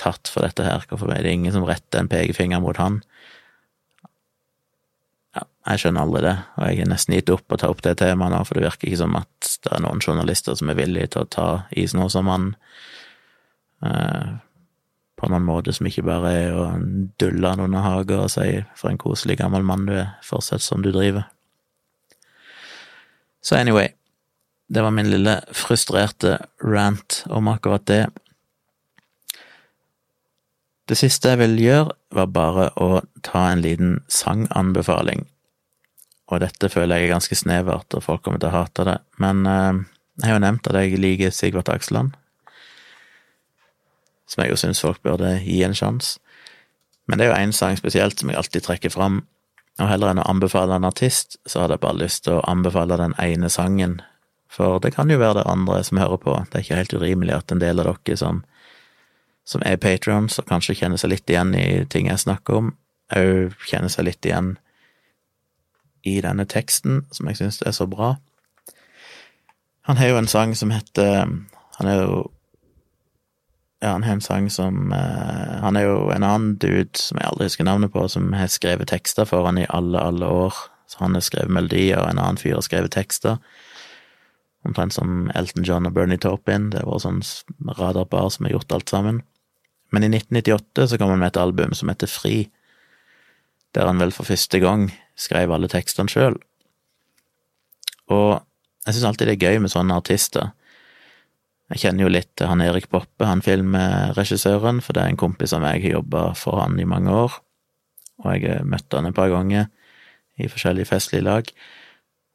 tatt 0.00 0.28
for 0.28 0.44
dette 0.44 0.64
her, 0.66 0.84
hvorfor 0.88 1.12
er 1.14 1.24
det 1.24 1.32
ingen 1.32 1.54
som 1.54 1.64
retter 1.68 2.02
en 2.02 2.10
pekefinger 2.12 2.60
mot 2.60 2.76
han? 2.80 3.02
ja, 5.36 5.44
jeg 5.72 5.82
skjønner 5.82 6.06
aldri 6.06 6.22
det, 6.24 6.34
og 6.56 6.64
jeg 6.70 6.82
er 6.82 6.90
nesten 6.90 7.16
gitt 7.16 7.32
opp 7.34 7.52
å 7.52 7.60
ta 7.60 7.70
opp 7.72 7.82
det 7.84 7.96
temaet 8.00 8.32
nå, 8.32 8.40
for 8.48 8.56
det 8.56 8.66
virker 8.66 8.90
ikke 8.90 9.02
som 9.02 9.16
at 9.18 9.52
det 9.64 9.72
er 9.76 9.84
noen 9.84 10.02
journalister 10.02 10.56
som 10.58 10.72
er 10.72 10.78
villige 10.78 11.12
til 11.14 11.24
å 11.24 11.30
ta 11.36 11.48
i 11.76 11.86
han 11.90 12.48
eh, 13.84 14.34
på 15.16 15.30
noen 15.32 15.46
måte 15.48 15.72
som 15.76 15.88
ikke 15.88 16.06
bare 16.06 16.32
er 16.32 16.56
å 16.56 16.66
dulle 17.20 17.52
han 17.52 17.64
under 17.64 17.84
hagen 17.84 18.26
og 18.26 18.30
si 18.32 18.64
'for 18.76 18.90
en 18.90 19.00
koselig 19.00 19.38
gammel 19.38 19.62
mann 19.62 19.86
du 19.86 19.94
er, 19.94 20.16
fortsett 20.22 20.62
som 20.62 20.82
du 20.82 20.92
driver'. 20.92 21.24
Så 23.42 23.56
anyway, 23.56 23.88
det 24.68 24.82
var 24.82 24.90
min 24.90 25.10
lille 25.10 25.40
frustrerte 25.52 26.38
rant 26.60 27.24
om 27.30 27.48
akkurat 27.48 27.86
det. 27.86 28.06
Det 30.86 30.98
siste 30.98 31.32
jeg 31.32 31.40
ville 31.40 31.62
gjøre, 31.62 31.96
var 32.14 32.28
bare 32.30 32.68
å 32.78 33.00
ta 33.26 33.48
en 33.50 33.64
liten 33.64 33.96
sanganbefaling. 34.12 35.24
Og 36.30 36.42
dette 36.42 36.70
føler 36.70 37.00
jeg 37.00 37.08
er 37.08 37.16
ganske 37.16 37.38
snevert, 37.38 37.94
og 37.94 38.04
folk 38.04 38.22
kommer 38.22 38.42
til 38.42 38.50
å 38.52 38.58
hate 38.60 38.86
det, 38.86 39.00
men 39.22 39.42
eh, 39.50 39.82
jeg 40.22 40.30
har 40.30 40.38
jo 40.38 40.44
nevnt 40.46 40.70
at 40.70 40.78
jeg 40.80 41.02
liker 41.02 41.34
Sigvart 41.34 41.70
Aksland 41.74 42.14
som 44.26 44.42
jeg 44.42 44.52
jo 44.52 44.58
syns 44.60 44.82
folk 44.82 45.02
burde 45.06 45.36
gi 45.44 45.62
en 45.64 45.76
sjanse. 45.76 46.18
Men 47.06 47.18
det 47.18 47.26
er 47.26 47.30
jo 47.30 47.38
én 47.38 47.54
sang 47.54 47.78
spesielt 47.78 48.18
som 48.18 48.30
jeg 48.30 48.38
alltid 48.40 48.66
trekker 48.66 48.92
fram, 48.92 49.22
og 49.78 49.90
heller 49.90 50.10
enn 50.10 50.22
å 50.22 50.26
anbefale 50.30 50.78
en 50.78 50.88
artist, 50.88 51.38
så 51.46 51.62
hadde 51.62 51.76
jeg 51.76 51.84
bare 51.84 52.00
lyst 52.00 52.24
til 52.26 52.38
å 52.38 52.44
anbefale 52.50 52.98
den 52.98 53.14
ene 53.22 53.50
sangen, 53.52 54.00
for 54.50 54.80
det 54.82 54.94
kan 54.96 55.10
jo 55.10 55.20
være 55.20 55.40
det 55.40 55.50
andre 55.50 55.82
som 55.84 56.00
hører 56.00 56.20
på, 56.22 56.34
det 56.50 56.58
er 56.58 56.64
ikke 56.64 56.80
helt 56.80 56.96
urimelig 56.96 57.34
at 57.36 57.52
en 57.52 57.62
del 57.62 57.82
av 57.82 57.92
dere 57.92 58.18
som, 58.18 58.42
som 59.46 59.62
er 59.64 59.78
patrions 59.80 60.40
og 60.40 60.48
kanskje 60.50 60.76
kjenner 60.80 61.00
seg 61.00 61.12
litt 61.14 61.30
igjen 61.30 61.54
i 61.54 61.84
ting 61.90 62.10
jeg 62.10 62.24
snakker 62.24 62.60
om, 62.60 62.72
òg 63.14 63.54
kjenner 63.68 63.92
seg 63.92 64.08
litt 64.08 64.26
igjen 64.26 64.56
i 66.06 66.18
denne 66.22 66.46
teksten, 66.50 67.04
som 67.14 67.28
jeg 67.30 67.40
syns 67.40 67.60
er 67.66 67.74
så 67.74 67.86
bra. 67.90 68.16
Han 69.86 69.98
har 70.00 70.10
jo 70.10 70.18
en 70.18 70.30
sang 70.30 70.54
som 70.58 70.72
heter 70.74 71.28
Han 71.78 71.86
er 71.86 72.00
jo 72.02 72.24
ja, 73.82 73.92
han 73.92 74.02
har 74.02 74.16
en 74.16 74.24
sang 74.24 74.48
som 74.50 74.92
uh, 74.92 75.60
Han 75.62 75.76
er 75.76 75.84
jo 75.84 76.08
en 76.10 76.24
annen 76.24 76.56
dude 76.58 76.96
som 76.98 77.20
jeg 77.20 77.28
aldri 77.28 77.50
husker 77.50 77.66
navnet 77.68 77.92
på, 77.92 78.06
som 78.08 78.32
har 78.32 78.48
skrevet 78.50 78.88
tekster 78.88 79.28
for 79.28 79.46
han 79.46 79.60
i 79.60 79.68
alle, 79.68 80.00
alle 80.00 80.26
år. 80.26 80.56
Så 80.88 81.02
han 81.02 81.14
har 81.14 81.22
skrevet 81.22 81.52
melodier, 81.52 82.00
og 82.00 82.08
en 82.10 82.22
annen 82.22 82.40
fyr 82.40 82.56
har 82.56 82.64
skrevet 82.64 82.94
tekster. 82.96 83.36
Omtrent 84.66 84.96
som 84.96 85.28
Elton 85.34 85.66
John 85.66 85.86
og 85.86 85.94
Bernie 85.94 86.18
Taupin. 86.18 86.70
Det 86.72 86.86
var 86.86 87.02
sånn 87.04 87.20
radarpar 87.78 88.30
som 88.32 88.48
har 88.48 88.56
gjort 88.56 88.72
alt 88.72 88.90
sammen. 88.90 89.20
Men 89.96 90.04
i 90.04 90.12
1998 90.12 90.90
så 90.92 91.00
kom 91.00 91.14
han 91.14 91.22
med 91.22 91.32
et 91.32 91.40
album 91.40 91.72
som 91.76 91.88
heter 91.88 92.10
Fri, 92.10 92.50
der 93.72 93.88
han 93.88 94.00
vel 94.00 94.12
for 94.12 94.28
første 94.28 94.60
gang 94.60 94.90
skrev 95.16 95.52
alle 95.52 95.72
tekstene 95.72 96.12
sjøl. 96.12 96.36
Og 98.12 98.36
jeg 98.84 98.94
syns 98.94 99.08
alltid 99.08 99.32
det 99.32 99.38
er 99.38 99.48
gøy 99.48 99.64
med 99.64 99.72
sånne 99.72 99.96
artister 99.96 100.52
jeg 101.72 101.82
kjenner 101.82 102.06
jo 102.06 102.12
litt 102.12 102.28
til 102.38 102.46
han 102.46 102.62
Erik 102.62 102.86
Poppe, 102.92 103.26
han 103.26 103.42
filmregissøren, 103.42 104.78
for 104.84 104.94
det 104.94 105.02
er 105.02 105.10
en 105.10 105.18
kompis 105.18 105.54
av 105.56 105.64
meg 105.64 105.82
har 105.82 105.98
jobba 105.98 106.28
for 106.38 106.60
han 106.62 106.78
i 106.78 106.86
mange 106.86 107.10
år, 107.10 107.40
og 108.22 108.36
jeg 108.36 108.62
møtte 108.70 109.00
han 109.00 109.10
et 109.10 109.16
par 109.16 109.32
ganger 109.32 109.66
i 110.38 110.46
forskjellige 110.52 110.92
festlige 110.92 111.26
lag. 111.26 111.50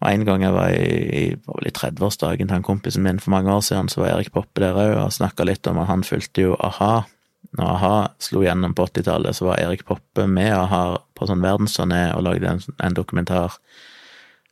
Og 0.02 0.10
en 0.10 0.26
gang 0.28 0.44
jeg 0.44 0.56
var 0.56 0.74
i, 0.76 0.92
i, 1.22 1.24
i 1.38 1.72
30-årsdagen 1.78 2.50
til 2.50 2.58
han 2.58 2.66
kompisen 2.66 3.06
min 3.06 3.22
for 3.24 3.32
mange 3.32 3.54
år 3.54 3.64
siden, 3.64 3.88
så 3.88 4.04
var 4.04 4.18
Erik 4.18 4.34
Poppe 4.36 4.64
der 4.64 4.76
òg, 4.76 4.98
og 5.00 5.16
snakka 5.16 5.48
litt 5.48 5.70
om 5.70 5.80
at 5.80 5.88
han 5.94 6.04
fulgte 6.04 6.50
jo 6.50 6.58
a-ha. 6.60 7.06
Når 7.58 7.68
a-ha 7.68 7.96
slo 8.22 8.44
gjennom 8.46 8.74
på 8.78 8.86
80-tallet, 8.88 9.36
så 9.36 9.50
var 9.50 9.60
Erik 9.60 9.84
Poppe 9.88 10.28
med 10.30 10.54
a-ha 10.56 10.84
på 11.18 11.28
sånn 11.28 11.44
verdensturné 11.44 12.14
og 12.16 12.24
lagde 12.30 12.48
en, 12.48 12.62
en 12.80 12.96
dokumentar. 12.96 13.58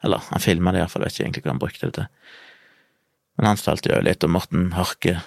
Eller, 0.04 0.24
han 0.32 0.44
filma 0.44 0.74
det 0.74 0.84
iallfall, 0.84 1.06
vet 1.06 1.16
ikke 1.16 1.26
egentlig 1.28 1.46
hva 1.46 1.54
han 1.54 1.62
brukte 1.62 1.90
det 1.90 1.96
til. 1.96 2.10
Men 3.40 3.52
han 3.52 3.60
fortalte 3.60 3.94
jo 3.94 4.02
litt 4.04 4.26
om 4.28 4.36
Morten 4.36 4.72
Harke, 4.76 5.20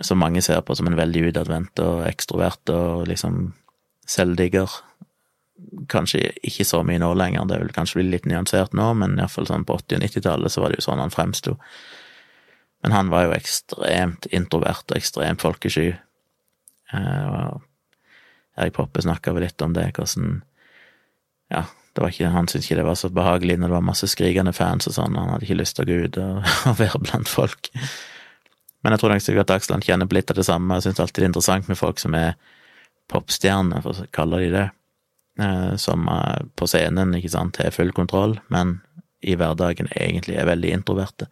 som 0.00 0.20
mange 0.22 0.40
ser 0.44 0.62
på 0.64 0.76
som 0.78 0.88
en 0.88 0.96
veldig 0.96 1.26
utadvendt 1.28 1.82
og 1.84 2.06
ekstrovert 2.08 2.72
og 2.72 3.08
liksom 3.10 3.50
selvdigger. 4.08 4.72
Kanskje 5.92 6.30
ikke 6.46 6.64
så 6.64 6.80
mye 6.86 7.02
nå 7.02 7.10
lenger, 7.18 7.48
det 7.50 7.60
vil 7.60 7.74
kanskje 7.76 8.00
bli 8.00 8.08
litt 8.14 8.28
nyansert 8.30 8.76
nå, 8.78 8.92
men 8.96 9.18
iallfall 9.18 9.50
sånn 9.50 9.66
på 9.68 9.76
80- 9.82 9.98
og 9.98 10.04
90-tallet 10.06 10.54
så 10.54 10.64
var 10.64 10.72
det 10.72 10.80
jo 10.80 10.86
sånn 10.88 11.02
han 11.02 11.12
fremsto. 11.12 11.58
Men 12.86 12.94
han 12.94 13.12
var 13.12 13.26
jo 13.26 13.36
ekstremt 13.36 14.30
introvert 14.32 14.86
og 14.88 14.96
ekstremt 14.96 15.44
folkesky. 15.44 15.90
Eh, 16.92 17.50
Erik 18.58 18.74
Poppe 18.74 19.02
snakka 19.02 19.32
vel 19.32 19.46
litt 19.46 19.62
om 19.62 19.74
det, 19.76 19.90
hvordan 19.96 20.42
Ja, 21.48 21.64
ikke, 21.98 22.28
han 22.30 22.46
syntes 22.46 22.68
ikke 22.68 22.76
det 22.78 22.86
var 22.86 22.98
så 23.00 23.08
behagelig 23.10 23.56
når 23.58 23.70
det 23.70 23.74
var 23.74 23.86
masse 23.88 24.06
skrikende 24.06 24.52
fans 24.54 24.86
og 24.86 24.94
sånn, 24.94 25.16
han 25.18 25.32
hadde 25.32 25.48
ikke 25.48 25.58
lyst 25.58 25.78
til 25.78 25.86
å 25.86 25.88
gå 25.88 25.98
ut 26.04 26.18
og, 26.22 26.50
og 26.70 26.78
være 26.78 27.00
blant 27.02 27.30
folk. 27.30 27.70
Men 28.84 28.94
jeg 28.94 29.02
tror 29.02 29.14
nok 29.14 29.24
sikkert 29.24 29.46
at 29.46 29.54
Dagsland 29.56 29.86
kjenner 29.86 30.06
på 30.06 30.18
litt 30.18 30.30
av 30.30 30.38
det 30.38 30.46
samme, 30.46 30.76
jeg 30.78 30.88
syns 30.88 31.00
alltid 31.02 31.22
det 31.22 31.26
er 31.26 31.32
interessant 31.32 31.70
med 31.70 31.80
folk 31.80 32.02
som 32.02 32.14
er 32.14 32.36
popstjerner, 33.08 33.82
for 33.82 33.96
å 33.96 34.10
kalle 34.14 34.42
de 34.44 34.50
det, 34.52 34.66
eh, 35.42 35.72
som 35.80 36.04
på 36.54 36.68
scenen, 36.70 37.16
ikke 37.18 37.32
sant, 37.32 37.58
har 37.58 37.74
full 37.74 37.90
kontroll, 37.96 38.36
men 38.52 38.78
i 39.24 39.34
hverdagen 39.34 39.90
egentlig 39.96 40.36
er 40.38 40.46
veldig 40.46 40.74
introverte. 40.76 41.26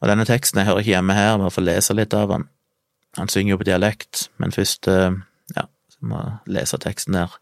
Og 0.00 0.08
denne 0.10 0.26
teksten, 0.28 0.60
jeg 0.60 0.70
hører 0.70 0.84
ikke 0.84 0.94
hjemme 0.94 1.16
her, 1.16 1.36
bare 1.40 1.52
får 1.52 1.66
lese 1.66 1.96
litt 1.96 2.14
av 2.16 2.32
han. 2.32 2.46
Han 3.16 3.28
synger 3.28 3.54
jo 3.54 3.60
på 3.60 3.68
dialekt, 3.68 4.28
men 4.36 4.52
først, 4.52 4.88
eh, 4.88 5.12
ja, 5.56 5.66
så 5.88 5.98
må 6.00 6.20
jeg 6.20 6.56
lese 6.58 6.78
teksten 6.78 7.16
der. 7.16 7.32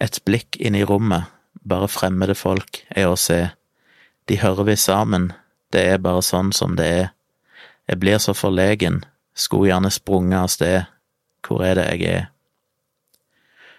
Et 0.00 0.20
blikk 0.24 0.56
inn 0.60 0.74
i 0.74 0.84
rommet, 0.84 1.24
bare 1.68 1.88
fremmede 1.88 2.34
folk 2.34 2.82
er 2.90 3.08
å 3.08 3.16
se. 3.16 3.50
De 4.28 4.38
hører 4.38 4.64
vi 4.64 4.76
sammen, 4.76 5.32
det 5.72 5.86
er 5.88 5.98
bare 5.98 6.22
sånn 6.22 6.52
som 6.52 6.76
det 6.76 6.86
er. 6.86 7.08
Jeg 7.88 8.00
blir 8.00 8.18
så 8.18 8.34
forlegen, 8.34 9.04
skulle 9.34 9.70
gjerne 9.70 9.90
sprunget 9.90 10.38
av 10.38 10.50
sted, 10.52 10.90
hvor 11.46 11.64
er 11.64 11.74
det 11.74 11.86
jeg 11.90 12.02
er? 12.10 12.26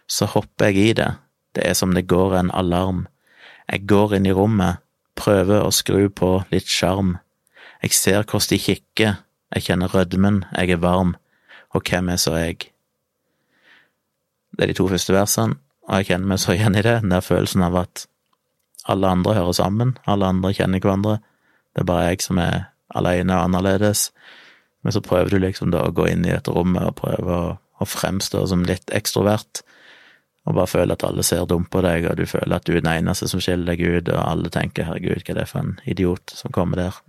Så 0.07 0.25
hopper 0.25 0.71
jeg 0.71 0.77
i 0.77 0.93
det, 0.93 1.11
det 1.55 1.67
er 1.69 1.77
som 1.77 1.93
det 1.93 2.07
går 2.07 2.35
en 2.39 2.51
alarm. 2.51 3.05
Jeg 3.71 3.87
går 3.87 4.17
inn 4.17 4.25
i 4.27 4.35
rommet, 4.35 4.81
prøver 5.15 5.63
å 5.63 5.71
skru 5.71 6.09
på 6.09 6.43
litt 6.51 6.67
sjarm. 6.67 7.17
Jeg 7.83 7.95
ser 7.95 8.23
hvordan 8.23 8.49
de 8.49 8.59
kikker, 8.59 9.15
jeg 9.55 9.67
kjenner 9.67 9.91
rødmen, 9.93 10.43
jeg 10.57 10.73
er 10.73 10.81
varm, 10.81 11.15
og 11.73 11.83
hvem 11.89 12.09
er 12.09 12.21
så 12.21 12.35
jeg? 12.37 12.69
Det 14.53 14.65
er 14.65 14.71
de 14.71 14.77
to 14.77 14.87
første 14.89 15.13
versene, 15.13 15.57
og 15.87 15.99
jeg 15.99 16.11
kjenner 16.11 16.33
meg 16.33 16.41
så 16.41 16.53
igjen 16.55 16.77
i 16.77 16.83
det, 16.85 16.99
den 17.01 17.13
der 17.13 17.25
følelsen 17.25 17.65
av 17.65 17.77
at 17.83 18.05
alle 18.89 19.07
andre 19.07 19.33
hører 19.37 19.57
sammen, 19.57 19.97
alle 20.05 20.29
andre 20.29 20.53
kjenner 20.53 20.83
hverandre, 20.83 21.17
det 21.73 21.83
er 21.83 21.89
bare 21.89 22.07
jeg 22.11 22.21
som 22.25 22.39
er 22.41 22.69
alene 22.93 23.33
og 23.35 23.47
annerledes. 23.47 24.11
Men 24.83 24.93
så 24.93 25.01
prøver 25.01 25.31
du 25.31 25.39
liksom 25.41 25.71
da 25.73 25.85
å 25.87 25.93
gå 25.95 26.07
inn 26.11 26.25
i 26.27 26.33
dette 26.33 26.53
rommet 26.53 26.85
og 26.85 26.97
prøve 26.99 27.37
å, 27.37 27.53
å 27.57 27.87
fremstå 27.87 28.43
som 28.51 28.65
litt 28.67 28.93
ekstrovert, 28.93 29.63
og 30.43 30.57
bare 30.57 30.67
føle 30.67 30.95
at 30.95 31.05
alle 31.07 31.23
ser 31.23 31.45
dumt 31.47 31.69
på 31.71 31.81
deg, 31.85 32.09
og 32.09 32.19
du 32.19 32.25
føler 32.27 32.57
at 32.57 32.67
du 32.67 32.73
er 32.73 32.81
den 32.83 32.91
eneste 32.91 33.29
som 33.31 33.41
skiller 33.41 33.71
deg 33.71 33.83
ut, 33.83 34.11
og 34.11 34.19
alle 34.19 34.51
tenker 34.51 34.89
'herregud, 34.89 35.23
hva 35.23 35.31
er 35.31 35.39
det 35.39 35.47
for 35.47 35.63
en 35.63 35.77
idiot 35.87 36.33
som 36.35 36.51
kommer 36.51 36.77
der'. 36.77 36.99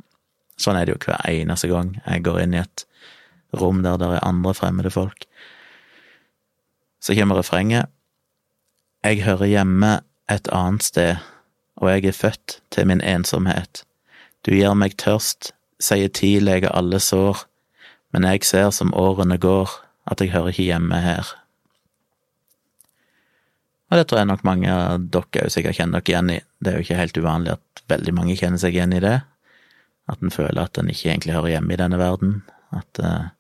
Sånn 0.61 0.79
er 0.79 0.87
det 0.87 0.95
jo 0.95 1.03
hver 1.07 1.23
eneste 1.29 1.69
gang 1.71 1.97
jeg 2.05 2.25
går 2.27 2.45
inn 2.45 2.55
i 2.55 2.63
et 2.63 2.85
rom 3.55 3.83
der 3.85 3.99
det 3.99 4.11
er 4.11 4.27
andre 4.27 4.55
fremmede 4.55 4.93
folk. 4.95 5.27
Så 7.03 7.15
kommer 7.19 7.39
refrenget, 7.39 7.91
jeg 9.05 9.25
hører 9.27 9.51
hjemme 9.51 9.91
et 10.33 10.49
annet 10.49 10.87
sted, 10.87 11.17
og 11.77 11.91
jeg 11.91 12.07
er 12.09 12.17
født 12.17 12.61
til 12.73 12.87
min 12.89 13.03
ensomhet. 13.05 13.83
Du 14.47 14.55
gir 14.55 14.73
meg 14.79 14.97
tørst, 15.01 15.53
sier 15.83 16.09
tid 16.09 16.47
leger 16.47 16.73
alle 16.73 17.01
sår, 17.03 17.45
men 18.15 18.25
jeg 18.25 18.47
ser 18.49 18.71
som 18.73 18.95
årene 18.97 19.37
går, 19.43 19.69
at 20.09 20.21
jeg 20.21 20.33
hører 20.33 20.55
ikke 20.55 20.69
hjemme 20.71 21.01
her. 21.05 21.35
Og 23.91 24.01
det 24.01 24.07
tror 24.09 24.23
jeg 24.23 24.31
nok 24.31 24.45
mange 24.49 24.73
av 24.73 25.05
dere 25.13 25.51
sikkert 25.53 25.77
kjenner 25.77 26.01
dere 26.01 26.15
igjen 26.15 26.33
i. 26.33 26.41
Det 26.59 26.71
er 26.71 26.79
jo 26.79 26.87
ikke 26.87 27.01
helt 27.03 27.21
uvanlig 27.21 27.53
at 27.59 27.85
veldig 27.93 28.15
mange 28.17 28.37
kjenner 28.41 28.61
seg 28.63 28.77
igjen 28.77 28.97
i 28.97 29.03
det. 29.05 29.19
At 30.11 30.23
en 30.23 30.33
føler 30.35 30.61
at 30.61 30.79
en 30.79 30.91
ikke 30.93 31.11
egentlig 31.11 31.35
hører 31.37 31.57
hjemme 31.57 31.75
i 31.75 31.81
denne 31.81 31.99
verden. 32.01 32.37
At, 32.77 33.01
uh, 33.01 33.33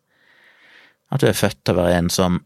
at 1.12 1.22
du 1.22 1.28
er 1.28 1.38
født 1.38 1.60
til 1.62 1.74
å 1.74 1.82
være 1.82 2.02
ensom, 2.02 2.42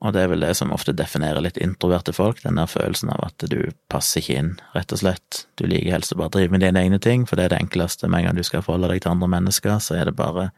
og 0.00 0.14
det 0.16 0.22
er 0.22 0.30
vel 0.32 0.40
det 0.40 0.54
som 0.56 0.72
ofte 0.72 0.94
definerer 0.96 1.44
litt 1.44 1.58
introverte 1.60 2.14
folk, 2.16 2.38
den 2.40 2.56
der 2.56 2.68
følelsen 2.72 3.10
av 3.12 3.26
at 3.26 3.44
du 3.52 3.58
passer 3.92 4.22
ikke 4.22 4.36
inn, 4.40 4.54
rett 4.72 4.94
og 4.96 5.02
slett. 5.02 5.42
Du 5.60 5.66
liker 5.68 5.92
helst 5.92 6.14
å 6.14 6.20
bare 6.22 6.32
drive 6.38 6.54
med 6.54 6.64
dine 6.64 6.80
egne 6.80 7.00
ting, 7.04 7.26
for 7.28 7.36
det 7.36 7.46
er 7.46 7.54
det 7.54 7.60
enkleste. 7.66 8.08
Med 8.08 8.22
en 8.22 8.30
gang 8.30 8.40
du 8.40 8.46
skal 8.48 8.64
forholde 8.64 8.88
deg 8.94 9.04
til 9.04 9.12
andre 9.12 9.28
mennesker, 9.36 9.76
så 9.84 9.98
er 10.00 10.08
det 10.08 10.16
bare 10.16 10.48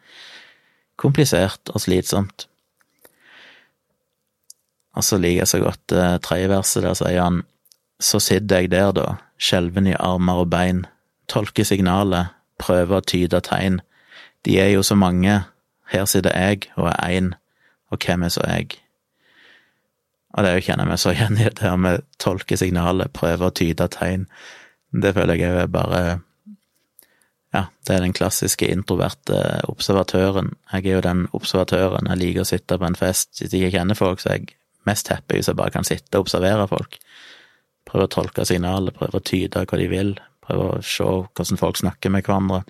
komplisert 1.03 1.75
og 1.75 1.83
slitsomt. 1.83 2.47
Og 4.95 5.03
så 5.03 5.19
liker 5.19 5.43
jeg 5.43 5.51
så 5.51 5.63
godt 5.65 5.97
uh, 5.97 6.21
tredje 6.23 6.53
verset, 6.53 6.87
der 6.87 6.99
sier 7.01 7.25
han 7.25 7.43
så 8.03 8.19
sitter 8.23 8.63
jeg 8.63 8.73
der, 8.73 8.91
da, 8.97 9.07
skjelven 9.41 9.87
i 9.91 9.95
armer 9.99 10.43
og 10.43 10.51
bein, 10.53 10.85
tolker 11.31 11.67
signalet, 11.67 12.33
prøver 12.63 13.01
å 13.01 13.07
tyde 13.07 13.41
tegn. 13.45 13.81
De 14.47 14.59
er 14.61 14.73
jo 14.75 14.83
så 14.87 14.97
mange, 14.99 15.43
her 15.93 16.09
sitter 16.09 16.35
jeg 16.35 16.71
og 16.77 16.89
er 16.93 17.19
én, 17.19 17.33
og 17.93 18.01
hvem 18.03 18.25
er 18.27 18.33
så 18.33 18.45
jeg? 18.49 18.79
Og 20.33 20.45
det 20.45 20.51
er 20.51 20.59
jo 20.59 20.67
kjenner 20.71 20.89
meg 20.89 21.01
så 21.01 21.13
igjen 21.13 21.37
i 21.37 21.49
det 21.49 21.61
her 21.61 21.79
med 21.81 22.05
tolke 22.23 22.57
signalet, 22.57 23.13
prøve 23.13 23.49
å 23.49 23.55
tyde 23.55 23.89
tegn. 23.93 24.27
Det 24.93 25.15
føler 25.17 25.41
jeg 25.41 25.65
er 25.65 25.73
bare 25.73 26.21
Ja, 27.53 27.67
det 27.85 27.95
er 27.95 28.01
den 28.01 28.15
klassiske 28.17 28.65
introverte 28.73 29.37
observatøren. 29.69 30.55
Jeg 30.73 30.87
er 30.87 30.95
jo 30.95 31.05
den 31.05 31.27
observatøren. 31.37 32.09
Jeg 32.09 32.21
liker 32.23 32.47
å 32.47 32.49
sitte 32.49 32.79
på 32.81 32.87
en 32.89 32.97
fest. 32.97 33.35
Hvis 33.37 33.53
jeg 33.53 33.67
ikke 33.67 33.77
kjenner 33.77 33.99
folk, 33.99 34.23
så 34.23 34.31
er 34.31 34.39
jeg 34.39 34.55
mest 34.89 35.11
happy 35.13 35.37
hvis 35.37 35.51
jeg 35.51 35.59
bare 35.59 35.75
kan 35.75 35.85
sitte 35.85 36.17
og 36.17 36.25
observere 36.25 36.65
folk. 36.71 36.97
Prøve 37.85 38.09
å 38.09 38.13
tolke 38.15 38.47
signalet, 38.49 38.97
prøve 38.97 39.21
å 39.21 39.27
tyde 39.29 39.67
hva 39.69 39.81
de 39.83 39.89
vil, 39.93 40.15
å 40.57 40.81
se 40.85 41.05
hvordan 41.05 41.61
folk 41.61 41.81
snakker 41.81 42.13
med 42.13 42.27
hverandre. 42.27 42.63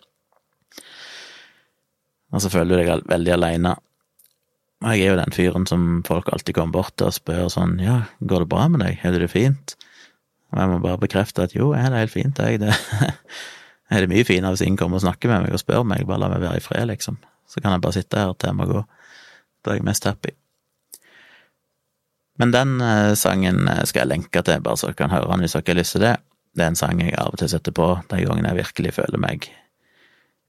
Og 2.32 2.42
så 2.42 2.50
føler 2.52 2.72
du 2.72 2.82
deg 2.82 3.08
veldig 3.10 3.34
aleine. 3.34 3.74
Og 4.82 4.94
jeg 4.96 5.04
er 5.04 5.12
jo 5.12 5.20
den 5.20 5.34
fyren 5.36 5.66
som 5.68 5.88
folk 6.06 6.30
alltid 6.32 6.56
kommer 6.56 6.80
bort 6.80 6.96
til 6.96 7.10
og 7.10 7.14
spør 7.14 7.48
sånn 7.52 7.76
ja, 7.82 8.02
går 8.20 8.44
det 8.44 8.50
bra 8.50 8.66
med 8.72 8.82
deg, 8.82 8.98
har 9.02 9.14
du 9.14 9.20
det 9.22 9.30
fint? 9.30 9.76
Og 10.52 10.60
jeg 10.60 10.70
må 10.72 10.80
bare 10.84 11.00
bekrefte 11.00 11.46
at 11.46 11.54
jo, 11.56 11.70
har 11.76 11.92
det 11.94 12.02
helt 12.02 12.14
fint, 12.14 12.40
jeg. 12.40 12.60
Det 12.60 12.72
er 13.92 14.04
det 14.04 14.10
mye 14.10 14.26
finere 14.26 14.56
hvis 14.56 14.64
ingen 14.66 14.80
kommer 14.80 14.98
og 14.98 15.06
snakker 15.06 15.30
med 15.30 15.46
meg 15.46 15.54
og 15.56 15.62
spør 15.62 15.86
meg, 15.86 16.04
bare 16.08 16.24
la 16.24 16.32
meg 16.32 16.42
være 16.44 16.60
i 16.60 16.64
fred, 16.64 16.88
liksom. 16.90 17.20
Så 17.48 17.60
kan 17.60 17.74
jeg 17.74 17.84
bare 17.84 17.96
sitte 17.96 18.20
her 18.20 18.34
til 18.34 18.50
jeg 18.50 18.58
må 18.58 18.68
gå. 18.68 18.82
Da 19.62 19.72
er 19.72 19.78
jeg 19.78 19.86
mest 19.86 20.08
happy. 20.08 20.34
Men 22.40 22.52
den 22.52 22.80
eh, 22.80 23.12
sangen 23.18 23.68
eh, 23.68 23.84
skal 23.88 24.04
jeg 24.04 24.12
lenke 24.14 24.42
til, 24.42 24.62
bare 24.64 24.80
så 24.80 24.88
dere 24.88 24.98
kan 24.98 25.12
høre 25.12 25.28
den 25.30 25.44
hvis 25.44 25.54
dere 25.56 25.68
har 25.68 25.78
lyst 25.78 25.96
til 25.96 26.04
det. 26.04 26.14
Det 26.52 26.64
er 26.64 26.72
en 26.72 26.78
sang 26.78 27.00
jeg 27.00 27.16
av 27.16 27.32
og 27.32 27.40
til 27.40 27.50
setter 27.52 27.74
på 27.76 27.88
de 28.10 28.24
gangene 28.26 28.52
jeg 28.52 28.60
virkelig 28.64 28.96
føler 28.98 29.20
meg 29.22 29.48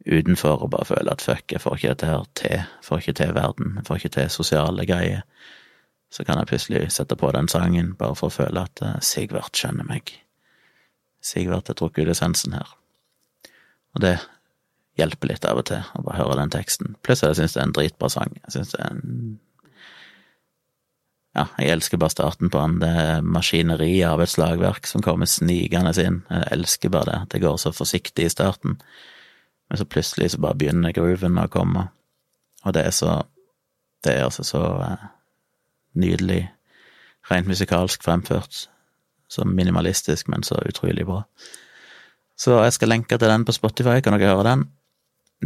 utenfor 0.04 0.66
og 0.66 0.72
bare 0.74 0.86
føler 0.86 1.14
at 1.14 1.24
fuck, 1.24 1.52
jeg 1.52 1.62
får 1.64 1.78
ikke 1.78 1.94
dette 1.94 2.10
her 2.10 2.26
til, 2.36 2.64
får 2.84 3.00
ikke 3.00 3.14
til 3.20 3.34
verden, 3.38 3.78
jeg 3.78 3.88
får 3.88 4.02
ikke 4.02 4.14
til 4.18 4.30
sosiale 4.30 4.86
greier. 4.86 5.22
Så 6.12 6.26
kan 6.28 6.38
jeg 6.38 6.50
plutselig 6.52 6.92
sette 6.92 7.16
på 7.16 7.32
den 7.32 7.48
sangen 7.48 7.94
bare 7.98 8.16
for 8.20 8.30
å 8.30 8.36
føle 8.36 8.66
at 8.68 8.84
uh, 8.84 9.00
Sigvart 9.02 9.58
skjønner 9.58 9.88
meg. 9.88 10.12
Sigvart 11.24 11.72
har 11.72 11.80
trukket 11.80 12.06
ut 12.06 12.14
essensen 12.14 12.54
her. 12.54 12.76
Og 13.96 14.04
det 14.04 14.18
hjelper 15.00 15.32
litt 15.32 15.48
av 15.50 15.64
og 15.64 15.68
til 15.72 15.82
å 15.96 16.04
bare 16.04 16.20
høre 16.20 16.38
den 16.42 16.54
teksten. 16.54 16.98
Pluss 17.02 17.24
jeg 17.24 17.40
det 17.40 17.48
er 17.56 17.64
en 17.64 17.74
dritbra 17.74 18.12
sang. 18.12 18.36
Jeg 18.44 18.58
syns 18.58 18.76
det 18.76 18.84
er 18.84 18.92
en 18.92 19.40
ja, 21.34 21.48
jeg 21.58 21.74
elsker 21.74 21.98
bare 21.98 22.14
starten 22.14 22.52
på 22.54 22.62
den. 22.62 22.78
Det 22.84 22.90
er 22.90 23.26
maskineriet 23.26 24.06
av 24.12 24.22
et 24.22 24.30
slagverk 24.30 24.86
som 24.90 25.02
kommer 25.02 25.30
snikende 25.30 25.94
inn. 26.04 26.22
Jeg 26.30 26.50
elsker 26.54 26.94
bare 26.94 27.10
det. 27.10 27.20
Det 27.34 27.42
går 27.42 27.58
så 27.62 27.74
forsiktig 27.74 28.28
i 28.28 28.34
starten. 28.34 28.78
Men 29.70 29.82
så 29.82 29.88
plutselig 29.90 30.34
så 30.34 30.42
bare 30.44 30.60
begynner 30.60 30.94
grooven 30.94 31.40
å 31.42 31.48
komme, 31.50 31.88
og 32.64 32.76
det 32.76 32.88
er 32.88 32.92
så 32.96 33.24
Det 34.04 34.12
er 34.12 34.26
altså 34.26 34.44
så 34.44 34.60
eh, 34.84 35.04
nydelig, 35.96 36.42
rent 37.32 37.48
musikalsk 37.48 38.04
fremført. 38.04 38.66
Så 39.32 39.46
minimalistisk, 39.48 40.28
men 40.28 40.44
så 40.44 40.58
utrolig 40.68 41.06
bra. 41.08 41.22
Så 42.36 42.58
jeg 42.66 42.74
skal 42.76 42.92
lenke 42.92 43.16
til 43.18 43.32
den 43.32 43.46
på 43.48 43.56
Spotify, 43.56 44.02
kan 44.04 44.18
dere 44.20 44.34
høre 44.34 44.44
den? 44.44 44.66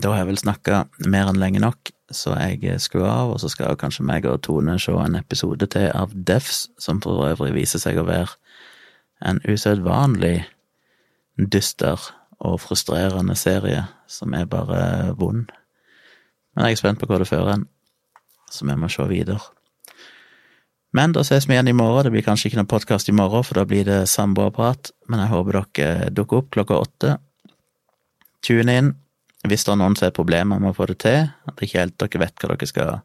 Da 0.02 0.10
har 0.10 0.24
jeg 0.24 0.32
vel 0.32 0.42
snakka 0.42 0.80
mer 1.06 1.30
enn 1.30 1.38
lenge 1.38 1.62
nok, 1.62 1.92
så 2.12 2.36
jeg 2.40 2.80
skrur 2.80 3.08
av, 3.08 3.34
og 3.34 3.40
så 3.42 3.50
skal 3.52 3.78
kanskje 3.80 4.06
meg 4.08 4.26
og 4.30 4.42
Tone 4.46 4.78
se 4.80 4.94
en 4.96 5.18
episode 5.20 5.68
til 5.68 5.90
av 5.92 6.14
Defs, 6.16 6.68
som 6.80 7.02
for 7.04 7.28
øvrig 7.28 7.54
viser 7.56 7.82
seg 7.84 8.00
å 8.00 8.08
være 8.08 8.38
en 9.28 9.42
usedvanlig 9.48 10.46
dyster 11.38 12.00
og 12.38 12.60
frustrerende 12.62 13.36
serie 13.36 13.88
som 14.08 14.34
er 14.38 14.46
bare 14.46 15.14
vond. 15.18 15.50
Men 16.56 16.70
jeg 16.70 16.78
er 16.78 16.82
spent 16.82 17.02
på 17.02 17.10
hva 17.10 17.20
det 17.22 17.30
fører 17.30 17.56
hen, 17.56 17.68
så 18.52 18.66
vi 18.66 18.78
må 18.78 18.90
se 18.90 19.06
videre. 19.10 19.42
Men 20.96 21.12
da 21.14 21.22
ses 21.28 21.46
vi 21.50 21.54
igjen 21.54 21.68
i 21.68 21.76
morgen. 21.76 22.08
Det 22.08 22.14
blir 22.14 22.26
kanskje 22.26 22.48
ikke 22.50 22.62
noen 22.62 22.70
podkast 22.72 23.10
i 23.12 23.16
morgen, 23.16 23.44
for 23.46 23.60
da 23.60 23.66
blir 23.68 23.84
det 23.86 24.06
samboerprat, 24.10 24.94
men 25.12 25.22
jeg 25.22 25.34
håper 25.34 25.60
dere 25.60 26.14
dukker 26.16 26.42
opp 26.42 26.54
klokka 26.56 26.80
åtte. 26.80 27.18
Tune 28.46 28.78
inn 28.80 28.94
hvis 29.52 29.66
det 29.66 29.74
er 29.74 29.80
noen 29.82 29.96
som 29.98 30.08
har 30.08 30.16
problemer 30.16 30.60
med 30.62 30.72
å 30.72 30.78
få 30.78 30.88
det 30.90 31.00
til, 31.04 31.30
at 31.48 31.62
ikke 31.64 31.82
helt 31.82 31.98
dere 32.02 32.24
vet 32.24 32.44
hva 32.44 32.54
dere 32.54 32.70
skal 32.70 33.00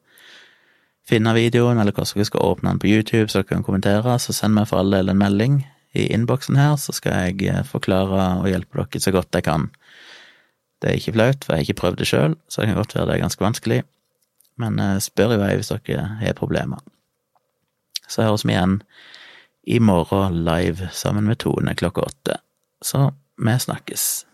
finne 1.08 1.34
videoen, 1.34 1.80
eller 1.80 1.94
hvordan 1.94 2.18
dere 2.18 2.28
skal 2.28 2.46
åpne 2.46 2.72
den 2.72 2.82
på 2.82 2.90
YouTube 2.90 3.28
så 3.28 3.40
dere 3.40 3.50
kan 3.50 3.66
kommentere, 3.66 4.18
så 4.22 4.34
send 4.36 4.56
meg 4.56 4.68
for 4.70 4.82
all 4.82 4.94
del 4.94 5.10
en 5.12 5.20
melding 5.20 5.62
i 5.98 6.06
innboksen 6.14 6.56
her, 6.56 6.76
så 6.80 6.94
skal 6.96 7.26
jeg 7.26 7.48
eh, 7.50 7.64
forklare 7.68 8.28
og 8.40 8.48
hjelpe 8.48 8.84
dere 8.84 9.02
så 9.02 9.12
godt 9.14 9.36
jeg 9.36 9.46
kan. 9.48 9.68
Det 10.82 10.90
er 10.90 10.98
ikke 10.98 11.16
flaut, 11.18 11.44
for 11.44 11.54
jeg 11.54 11.62
har 11.62 11.68
ikke 11.68 11.80
prøvd 11.80 12.00
det 12.00 12.08
sjøl, 12.10 12.36
så 12.48 12.62
det 12.62 12.70
kan 12.70 12.80
godt 12.80 12.96
være 12.96 13.08
det 13.10 13.16
er 13.16 13.24
ganske 13.26 13.44
vanskelig, 13.44 13.82
men 14.62 14.80
eh, 14.82 14.98
spør 15.04 15.36
i 15.36 15.42
vei 15.42 15.52
hvis 15.58 15.72
dere 15.74 16.06
har 16.22 16.38
problemer. 16.38 16.82
Så 18.08 18.26
høres 18.26 18.44
vi 18.44 18.56
igjen 18.56 18.80
i 19.62 19.78
morgen 19.78 20.42
live 20.44 20.90
sammen 20.92 21.28
med 21.28 21.38
Tone 21.44 21.74
klokka 21.78 22.04
åtte. 22.08 22.40
Så 22.82 23.12
vi 23.38 23.54
snakkes. 23.58 24.31